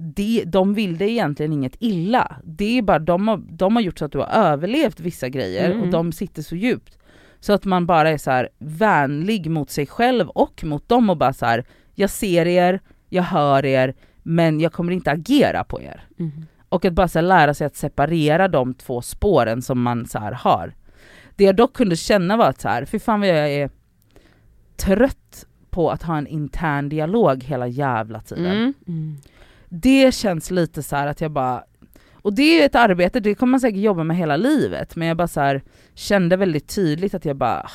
[0.00, 2.36] de, de vill det egentligen inget illa.
[2.44, 5.70] Det är bara, de, har, de har gjort så att du har överlevt vissa grejer
[5.70, 5.82] Mm.
[5.82, 6.98] och de sitter så djupt.
[7.40, 11.16] Så att man bara är så här vänlig mot sig själv och mot dem och
[11.16, 15.82] bara så här, jag ser er, jag hör er, men jag kommer inte agera på
[15.82, 16.04] er.
[16.18, 16.32] Mm.
[16.68, 20.32] Och att bara så lära sig att separera de två spåren som man så här
[20.32, 20.74] har.
[21.36, 23.70] Det jag dock kunde känna var att så här, för fan vad jag är
[24.76, 28.74] trött på att ha en intern dialog hela jävla tiden.
[28.86, 29.16] Mm.
[29.68, 31.64] Det känns lite så att jag bara,
[32.14, 35.16] och det är ett arbete, det kommer man säkert jobba med hela livet, men jag
[35.16, 35.62] bara så här,
[35.94, 37.70] kände väldigt tydligt att jag bara,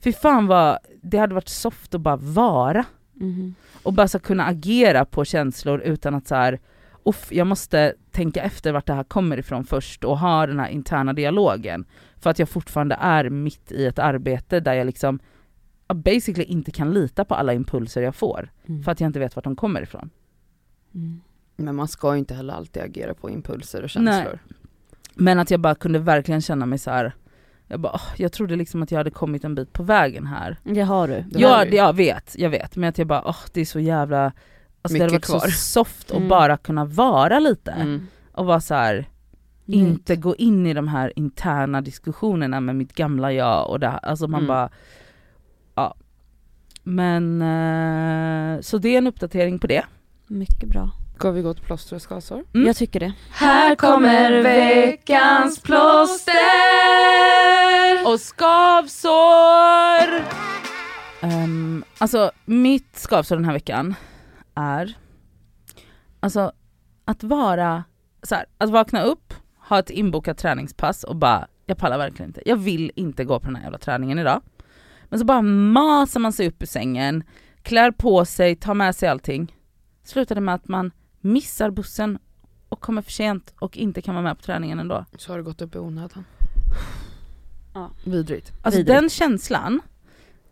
[0.00, 2.84] fy fan vad, det hade varit soft att bara vara
[3.20, 3.54] Mm.
[3.82, 6.60] och bara så kunna agera på känslor utan att så här,
[7.04, 10.68] uff, jag måste tänka efter vart det här kommer ifrån först och ha den här
[10.68, 11.84] interna dialogen.
[12.20, 15.18] För att jag fortfarande är mitt i ett arbete där jag liksom
[15.94, 18.48] basically inte kan lita på alla impulser jag får.
[18.66, 18.82] Mm.
[18.82, 20.10] För att jag inte vet vart de kommer ifrån.
[20.94, 21.20] Mm.
[21.56, 24.38] Men man ska ju inte heller alltid agera på impulser och känslor.
[25.14, 27.12] Men att jag bara kunde verkligen känna mig så här.
[27.68, 30.56] jag bara, åh, jag trodde liksom att jag hade kommit en bit på vägen här.
[30.64, 31.24] Det har du.
[31.30, 32.76] Det har Ja, jag vet, jag vet.
[32.76, 34.32] Men att jag bara, åh, det är så jävla,
[34.82, 35.38] alltså det hade varit kvar.
[35.40, 36.28] så soft att Mm.
[36.28, 37.70] bara kunna vara lite.
[37.70, 38.06] Mm.
[38.32, 39.08] Och vara så här,
[39.66, 44.00] inte gå in i de här interna diskussionerna med mitt gamla jag och det här.
[44.02, 44.48] Alltså man Mm.
[44.48, 44.70] bara,
[45.74, 45.94] ja.
[46.82, 49.84] Men, eh, så det är en uppdatering på det.
[50.26, 50.90] Mycket bra.
[51.16, 52.44] Ska vi gå till plåster och skavsår?
[52.54, 52.66] Mm.
[52.66, 53.12] Jag tycker det.
[53.30, 56.34] Här kommer veckans plåster
[58.06, 59.14] och skavsår!
[61.22, 63.94] Um, alltså mitt skavsår den här veckan
[64.54, 64.96] är,
[66.20, 66.52] alltså
[67.04, 67.84] att vara,
[68.22, 69.34] så här, att vakna upp,
[69.68, 73.46] ha ett inbokat träningspass och bara, jag pallar verkligen inte, jag vill inte gå på
[73.46, 74.42] den här jävla träningen idag.
[75.08, 77.24] Men så bara masar man sig upp ur sängen,
[77.62, 79.54] klär på sig, tar med sig allting.
[80.04, 80.90] Slutade med att man
[81.20, 82.18] missar bussen
[82.68, 85.04] och kommer för sent och inte kan vara med på träningen ändå.
[85.18, 86.24] Så har det gått upp i onödan.
[87.74, 87.90] Ja.
[88.04, 88.52] Vidrigt.
[88.62, 89.00] Alltså Vidrigt.
[89.00, 89.80] den känslan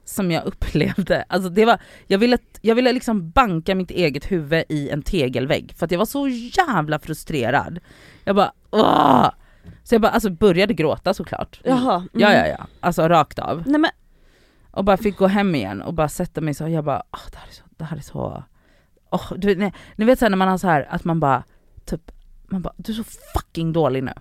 [0.05, 4.65] som jag upplevde, alltså det var, jag ville, jag ville liksom banka mitt eget huvud
[4.69, 7.81] i en tegelvägg för att jag var så jävla frustrerad.
[8.25, 9.31] Jag bara åh!
[9.85, 11.61] Så jag bara alltså började gråta såklart.
[11.65, 11.95] Jaha.
[11.97, 12.09] mm.
[12.13, 13.63] Ja ja ja, alltså rakt av.
[13.67, 13.91] Nej men,
[14.71, 17.39] Och bara fick gå hem igen och bara sätta mig så, jag bara åh, det
[17.39, 18.45] här är så, det här är så,
[19.13, 21.45] åh, du, vet, ni, vet så här, när man har så här att man bara
[21.85, 22.11] typ,
[22.49, 23.05] man bara du är så
[23.35, 24.13] fucking dålig nu.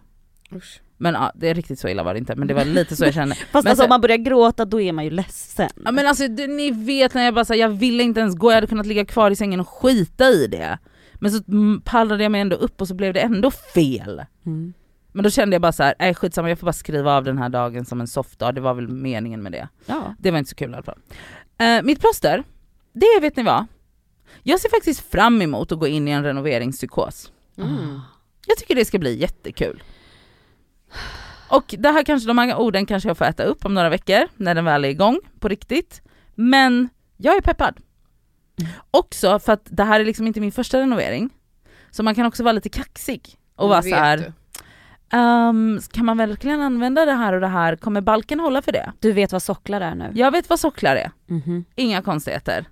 [0.56, 0.82] Usch.
[0.98, 3.06] Men ja, det är riktigt så illa var det inte men det var lite så
[3.06, 3.36] jag kände.
[3.52, 5.70] fast Men alltså, så- om man börjar gråta då är man ju ledsen.
[5.86, 8.52] Ja men alltså det, ni vet när jag bara sa jag ville inte ens gå,
[8.52, 10.78] jag hade kunnat ligga kvar i sängen och skita i det.
[11.14, 11.44] Men så
[11.84, 14.22] pallrade jag mig ändå upp och så blev det ändå fel.
[14.46, 14.74] Mm.
[15.14, 17.38] Men då kände jag bara så här, nej skitsamma jag får bara skriva av den
[17.38, 19.68] här dagen som en softdag, det var väl meningen med det.
[19.86, 20.16] Ja.
[20.20, 20.98] Det var inte så kul i alla fall.
[21.58, 22.44] Eh, mitt plåster,
[22.94, 23.66] det vet ni vad?
[24.44, 27.32] Jag ser faktiskt fram emot att gå in i en renoveringspsykos.
[27.58, 28.00] Mm.
[28.48, 29.84] Jag tycker det ska bli jättekul.
[31.50, 34.28] Och det här kanske, de här orden kanske jag får äta upp om några veckor
[34.38, 36.02] när den väl är igång på riktigt.
[36.36, 37.76] Men jag är peppad.
[38.92, 41.30] Också för att det här är liksom inte min första renovering.
[41.92, 44.34] Så man kan också vara lite kaxig och vara så här.
[45.12, 47.76] Ehm, kan man verkligen använda det här och det här?
[47.76, 48.92] Kommer balken hålla för det?
[49.00, 50.12] Du vet vad socklar är nu?
[50.14, 51.66] Jag vet vad socklar är, Mhm.
[51.76, 52.66] inga konstigheter.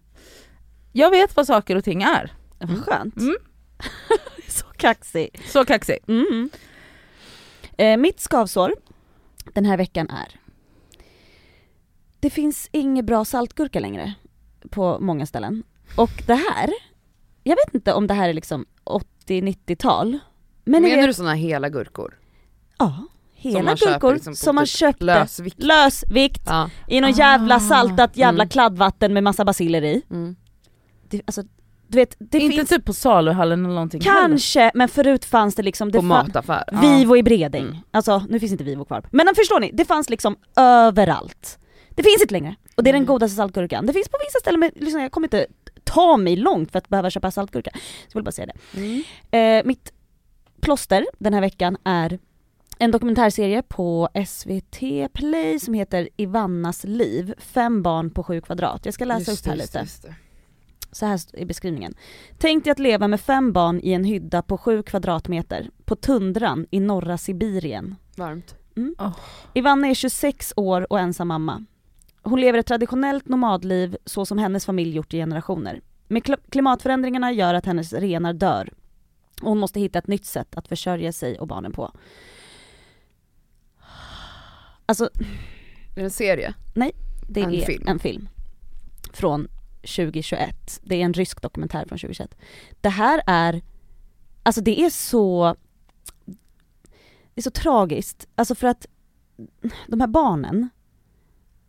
[0.92, 2.34] Jag vet vad saker och ting är.
[2.60, 3.18] Vad skönt.
[3.18, 3.36] Mm.
[4.48, 5.42] Så kaxig.
[5.48, 5.98] Så kaxig.
[6.08, 6.50] Mm.
[7.78, 8.76] Eh, mitt skavsår
[9.54, 10.40] den här veckan är
[12.20, 14.14] Det finns ingen bra saltgurka längre
[14.70, 15.64] på många ställen.
[15.98, 16.70] Och det här,
[17.44, 20.20] jag vet inte om det här är liksom 80-90-tal.
[20.64, 22.20] Men Menar du vet, såna hela gurkor?
[22.78, 25.64] ja, hela man köper gurkor liksom som man typ köpte Lösvikt?
[25.64, 26.70] lösvikt Ja.
[26.88, 28.50] i någon Ah, jävla saltat jävla mm.
[28.50, 30.02] kladdvatten med massa basiller i.
[30.10, 30.36] Mm.
[31.10, 31.44] Det, alltså,
[31.88, 34.20] du vet, det inte finns typ på saluhallen eller någonting heller.
[34.22, 36.64] kanske, men förut fanns det liksom, det På mataffär?
[36.82, 37.64] Vivo i Bredäng.
[37.66, 37.78] Mm.
[37.92, 39.04] Alltså nu finns inte Vivo kvar.
[39.12, 41.60] Men förstår ni, det fanns liksom överallt.
[41.90, 42.56] Det finns inte längre.
[42.76, 43.08] Och det är den Mm.
[43.08, 43.86] godaste saltgurkan.
[43.86, 45.48] Det finns på vissa ställen men liksom, jag kommer inte
[45.84, 47.72] ta mig långt för att behöva köpa saltgurka.
[47.74, 48.80] Så jag vill bara säga det.
[48.80, 49.04] Mm.
[49.62, 49.94] Eh, mitt
[50.62, 52.20] plåster den här veckan är
[52.80, 57.34] en dokumentärserie på SVT Play som heter Ivannas liv.
[57.38, 58.86] Fem barn på sju kvadrat.
[58.86, 60.16] Jag ska läsa Just upp här det, just lite.
[60.90, 60.96] Det, det.
[60.96, 61.94] Så här är beskrivningen.
[62.38, 66.66] Tänk dig att leva med fem barn i en hydda på sju kvadratmeter på tundran
[66.72, 67.96] i norra Sibirien.
[68.16, 68.56] Varmt.
[68.78, 68.96] Mm.
[69.00, 69.18] Åh.
[69.54, 71.66] Ivanna är 26 år och ensam mamma.
[72.24, 75.82] Hon lever ett traditionellt nomadliv så som hennes familj gjort i generationer.
[76.08, 78.74] Men kl- klimatförändringarna gör att hennes renar dör.
[79.42, 81.92] Och hon måste hitta ett nytt sätt att försörja sig och barnen på.
[84.86, 85.10] Alltså
[85.96, 86.54] Det är en serie.
[87.28, 87.88] det En är film.
[87.88, 88.30] en film.
[89.14, 89.48] Från
[89.82, 90.80] 2021.
[90.84, 92.36] Det är en rysk dokumentär från 2021.
[92.82, 93.62] Det här är,
[94.44, 95.56] alltså det är så,
[97.34, 98.28] det är så tragiskt.
[98.36, 98.86] Alltså för att
[99.88, 100.70] de här barnen,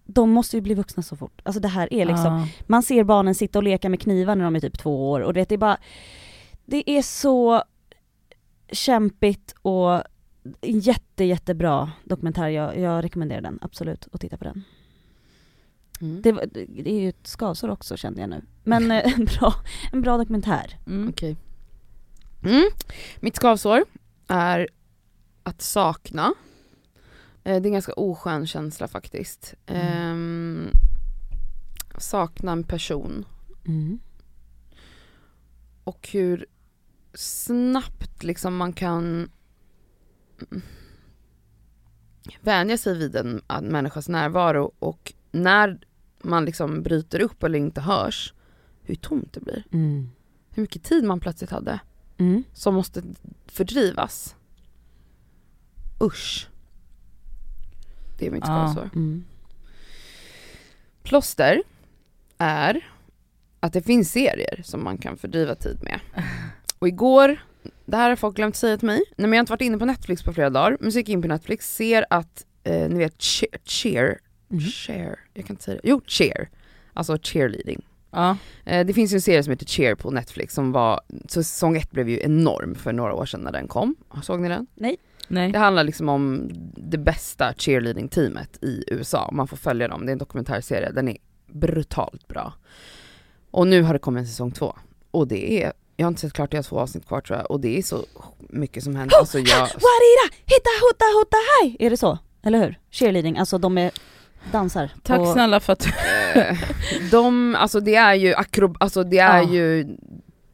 [0.04, 1.40] de måste ju bli vuxna så fort.
[1.44, 2.46] Alltså det här är liksom, Ja.
[2.66, 5.34] man ser barnen sitta och leka med knivar när de är typ två år och
[5.34, 5.78] du vet, det är bara,
[6.64, 7.62] det är så
[8.72, 10.02] kämpigt och
[10.62, 14.64] jätte jättebra dokumentär, jag, jag rekommenderar den absolut att titta på den.
[16.00, 16.22] Mm.
[16.22, 18.42] Det, var- det är ju ett skavsår också kände jag nu.
[18.64, 19.54] Men eh, en bra,
[19.92, 20.78] en bra dokumentär.
[20.86, 21.08] Mm.
[21.08, 21.36] Okej.
[22.44, 22.70] Mm.
[23.20, 23.84] Mitt skavsår
[24.28, 24.68] är
[25.42, 26.34] att sakna.
[27.44, 29.54] Eh, Det är en ganska oskön känsla faktiskt.
[29.66, 30.68] Ehm,
[31.98, 33.24] sakna en person
[35.84, 36.46] och hur
[37.14, 39.30] snabbt liksom man kan
[40.50, 40.62] mm,
[42.40, 45.78] vänja sig vid en, en människas närvaro och när
[46.22, 48.34] man liksom bryter upp eller inte hörs,
[48.82, 49.64] hur tomt det blir.
[49.72, 50.10] Mm.
[50.50, 51.80] Hur mycket tid man plötsligt hade
[52.18, 52.44] Mm.
[52.52, 53.02] som måste
[53.46, 54.36] fördrivas.
[56.02, 56.48] Usch.
[58.18, 58.46] Det är mitt Ja.
[58.72, 58.90] skavsår.
[58.94, 59.24] Mm.
[61.02, 61.62] Plåster
[62.38, 62.90] är
[63.60, 66.00] att det finns serier som man kan fördriva tid med.
[66.78, 67.36] Och igår,
[67.86, 69.78] det här har folk glömt säga till mig, nej men jag har inte varit inne
[69.78, 72.88] på Netflix på flera dagar, men så gick jag in på Netflix, ser att, eh,
[72.88, 74.18] ni vet cheer, cheer,
[74.50, 75.14] Mm.
[75.34, 76.48] jag kan inte säga det, jo cheer,
[76.92, 77.82] alltså cheerleading.
[78.10, 78.36] Ja.
[78.64, 81.76] Eh, det finns ju en serie som heter Cheer på Netflix som var, så säsong
[81.76, 83.96] ett blev ju enorm för några år sedan när den kom.
[84.22, 84.66] Såg ni den?
[84.74, 85.52] Nej.
[85.52, 90.12] Det handlar liksom om det bästa cheerleading-teamet i USA, man får följa dem, det är
[90.12, 92.52] en dokumentärserie, den är brutalt bra.
[93.50, 94.76] Och nu har det kommit en säsong två,
[95.10, 97.50] och det är, jag har inte sett klart, jag har två avsnitt kvar tror jag,
[97.50, 98.04] och det är så
[98.38, 99.16] mycket som händer.
[99.16, 101.76] Alltså jag, Warira, hitta, hutta, hutta, hej!
[101.78, 102.18] Är det så?
[102.42, 102.78] Eller hur?
[102.90, 103.90] Cheerleading, alltså de är
[104.52, 104.90] dansar.
[105.02, 105.86] Tack och, snälla för att
[106.34, 106.56] eh,
[107.10, 109.52] de, alltså det är ju akrob, alltså det är Ja.
[109.52, 109.86] ju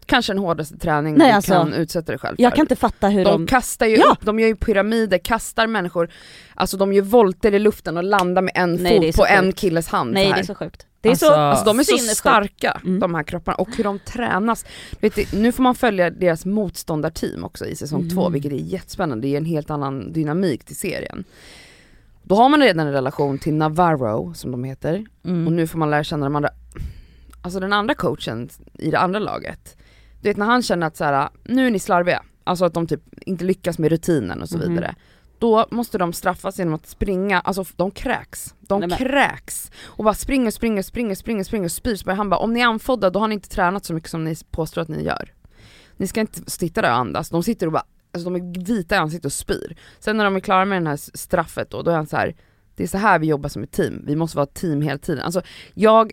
[0.06, 2.42] kanske den hårdaste träning Nej, du alltså, kan utsätta dig själv för.
[2.42, 3.46] Jag kan inte fatta hur De de...
[3.46, 4.06] kastar ju Ja.
[4.12, 6.10] upp, de gör ju pyramider, kastar människor,
[6.54, 9.58] alltså de gör volter i luften och landar med en Nej, fot på en sjukt.
[9.58, 10.40] killes hand Nej det här.
[10.40, 10.86] är så sjukt.
[11.00, 11.32] Det är Alltså- så...
[11.34, 13.00] Alltså de är så starka, Mm.
[13.00, 14.64] de här kropparna, och hur de tränas.
[15.00, 18.14] Vet du, nu får man följa deras motståndarteam också i säsong Mm.
[18.14, 21.24] två, vilket är jättespännande, det ger en helt annan dynamik till serien.
[22.28, 25.46] Då har man redan en relation till Navarro, som de heter, Mm.
[25.46, 26.50] och nu får man lära känna de andra,
[27.42, 28.48] alltså den andra coachen
[28.78, 29.76] i det andra laget.
[30.22, 32.86] Du vet när han känner att så här, nu är ni slarviga, alltså att de
[32.86, 34.68] typ inte lyckas med rutinen och så Mhm.
[34.68, 34.94] vidare.
[35.38, 38.54] Då måste de straffas genom att springa, alltså de kräks.
[38.60, 39.70] De Nej, kräks.
[39.84, 41.94] Och bara springer, springer, springer, springer, springer och spyr.
[41.94, 44.24] Så han bara, om ni är andfådda då har ni inte tränat så mycket som
[44.24, 45.32] ni påstår att ni gör.
[45.96, 47.84] Ni ska inte sitta där och andas, de sitter och bara,
[48.16, 49.76] alltså de är vita i ansiktet och spyr.
[49.98, 52.36] Sen när de är klara med det här straffet då, då är han så här.
[52.76, 54.98] det är så här vi jobbar som ett team, vi måste vara ett team hela
[54.98, 55.22] tiden.
[55.24, 55.42] Alltså
[55.74, 56.12] jag,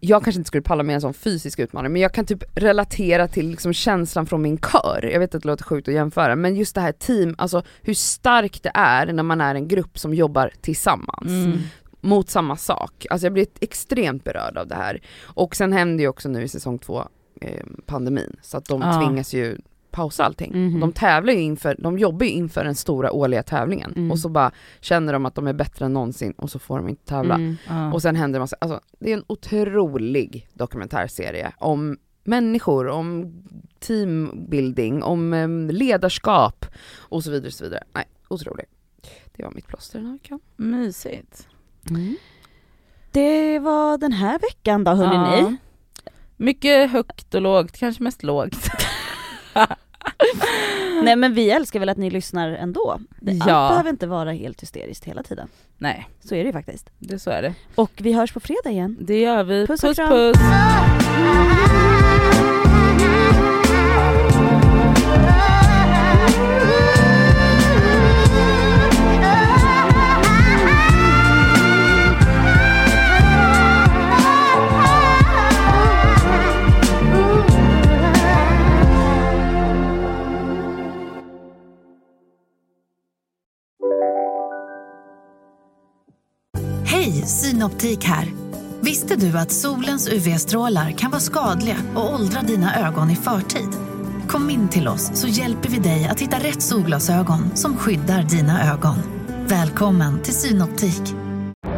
[0.00, 3.28] jag kanske inte skulle palla med en sån fysisk utmaning men jag kan typ relatera
[3.28, 5.08] till liksom känslan från min kör.
[5.12, 7.94] Jag vet att det låter sjukt att jämföra men just det här team, alltså hur
[7.94, 11.58] starkt det är när man är en grupp som jobbar tillsammans Mm.
[12.00, 13.06] mot samma sak.
[13.10, 15.00] Alltså jag blir extremt berörd av det här.
[15.22, 17.08] Och sen händer ju också nu i säsong två
[17.40, 19.00] eh, pandemin så att de Ja.
[19.06, 19.58] tvingas ju
[19.96, 20.66] pausa allting.
[20.66, 20.80] Mhm.
[20.80, 24.10] De tävlar ju inför, de jobbar ju inför den stora årliga tävlingen Mm.
[24.10, 26.88] och så bara känner de att de är bättre än någonsin och så får de
[26.88, 27.34] inte tävla.
[27.34, 27.56] Mm.
[27.68, 27.92] Ja.
[27.92, 33.32] Och sen händer det massa, alltså det är en otrolig dokumentärserie om människor, om
[33.78, 36.66] teambuilding, om em, ledarskap
[36.98, 37.46] och så vidare.
[37.48, 37.82] Och så vidare.
[37.94, 38.66] Nej, otrolig.
[39.36, 40.40] Det var mitt plåster den här veckan.
[40.56, 41.48] Mysigt.
[43.12, 45.48] Det var den här veckan då hörni Ja.
[45.48, 45.56] ni.
[46.36, 48.68] Mycket högt och lågt, kanske mest lågt.
[51.02, 52.98] Nej men vi älskar väl att ni lyssnar ändå.
[53.20, 53.54] Det, Ja.
[53.54, 55.48] Allt behöver inte vara helt hysteriskt hela tiden.
[55.78, 56.90] Nej, Så är det ju faktiskt.
[56.98, 57.54] det så är det.
[57.74, 58.96] Och vi hörs på fredag igen.
[59.00, 59.66] Det gör vi.
[59.66, 59.96] Puss puss.
[59.96, 60.08] kram.
[60.08, 60.36] puss.
[87.26, 88.32] Synoptik här.
[88.80, 93.68] Visste du att solens UV-strålar kan vara skadliga och åldra dina ögon i förtid?
[94.28, 98.72] Kom in till oss så hjälper vi dig att hitta rätt solglasögon som skyddar dina
[98.72, 98.96] ögon.
[99.46, 101.02] Välkommen till Synoptik.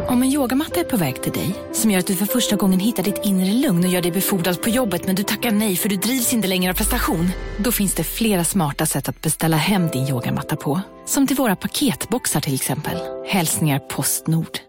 [0.07, 2.79] Om en yogamatta är på väg till dig, som gör att du för första gången
[2.79, 5.89] hittar ditt inre lugn och gör dig befordrad på jobbet men du tackar nej för
[5.89, 7.29] du drivs inte längre av prestation.
[7.57, 10.81] Då finns det flera smarta sätt att beställa hem din yogamatta på.
[11.05, 12.97] Som till våra paketboxar till exempel.
[13.27, 14.68] Hälsningar Postnord.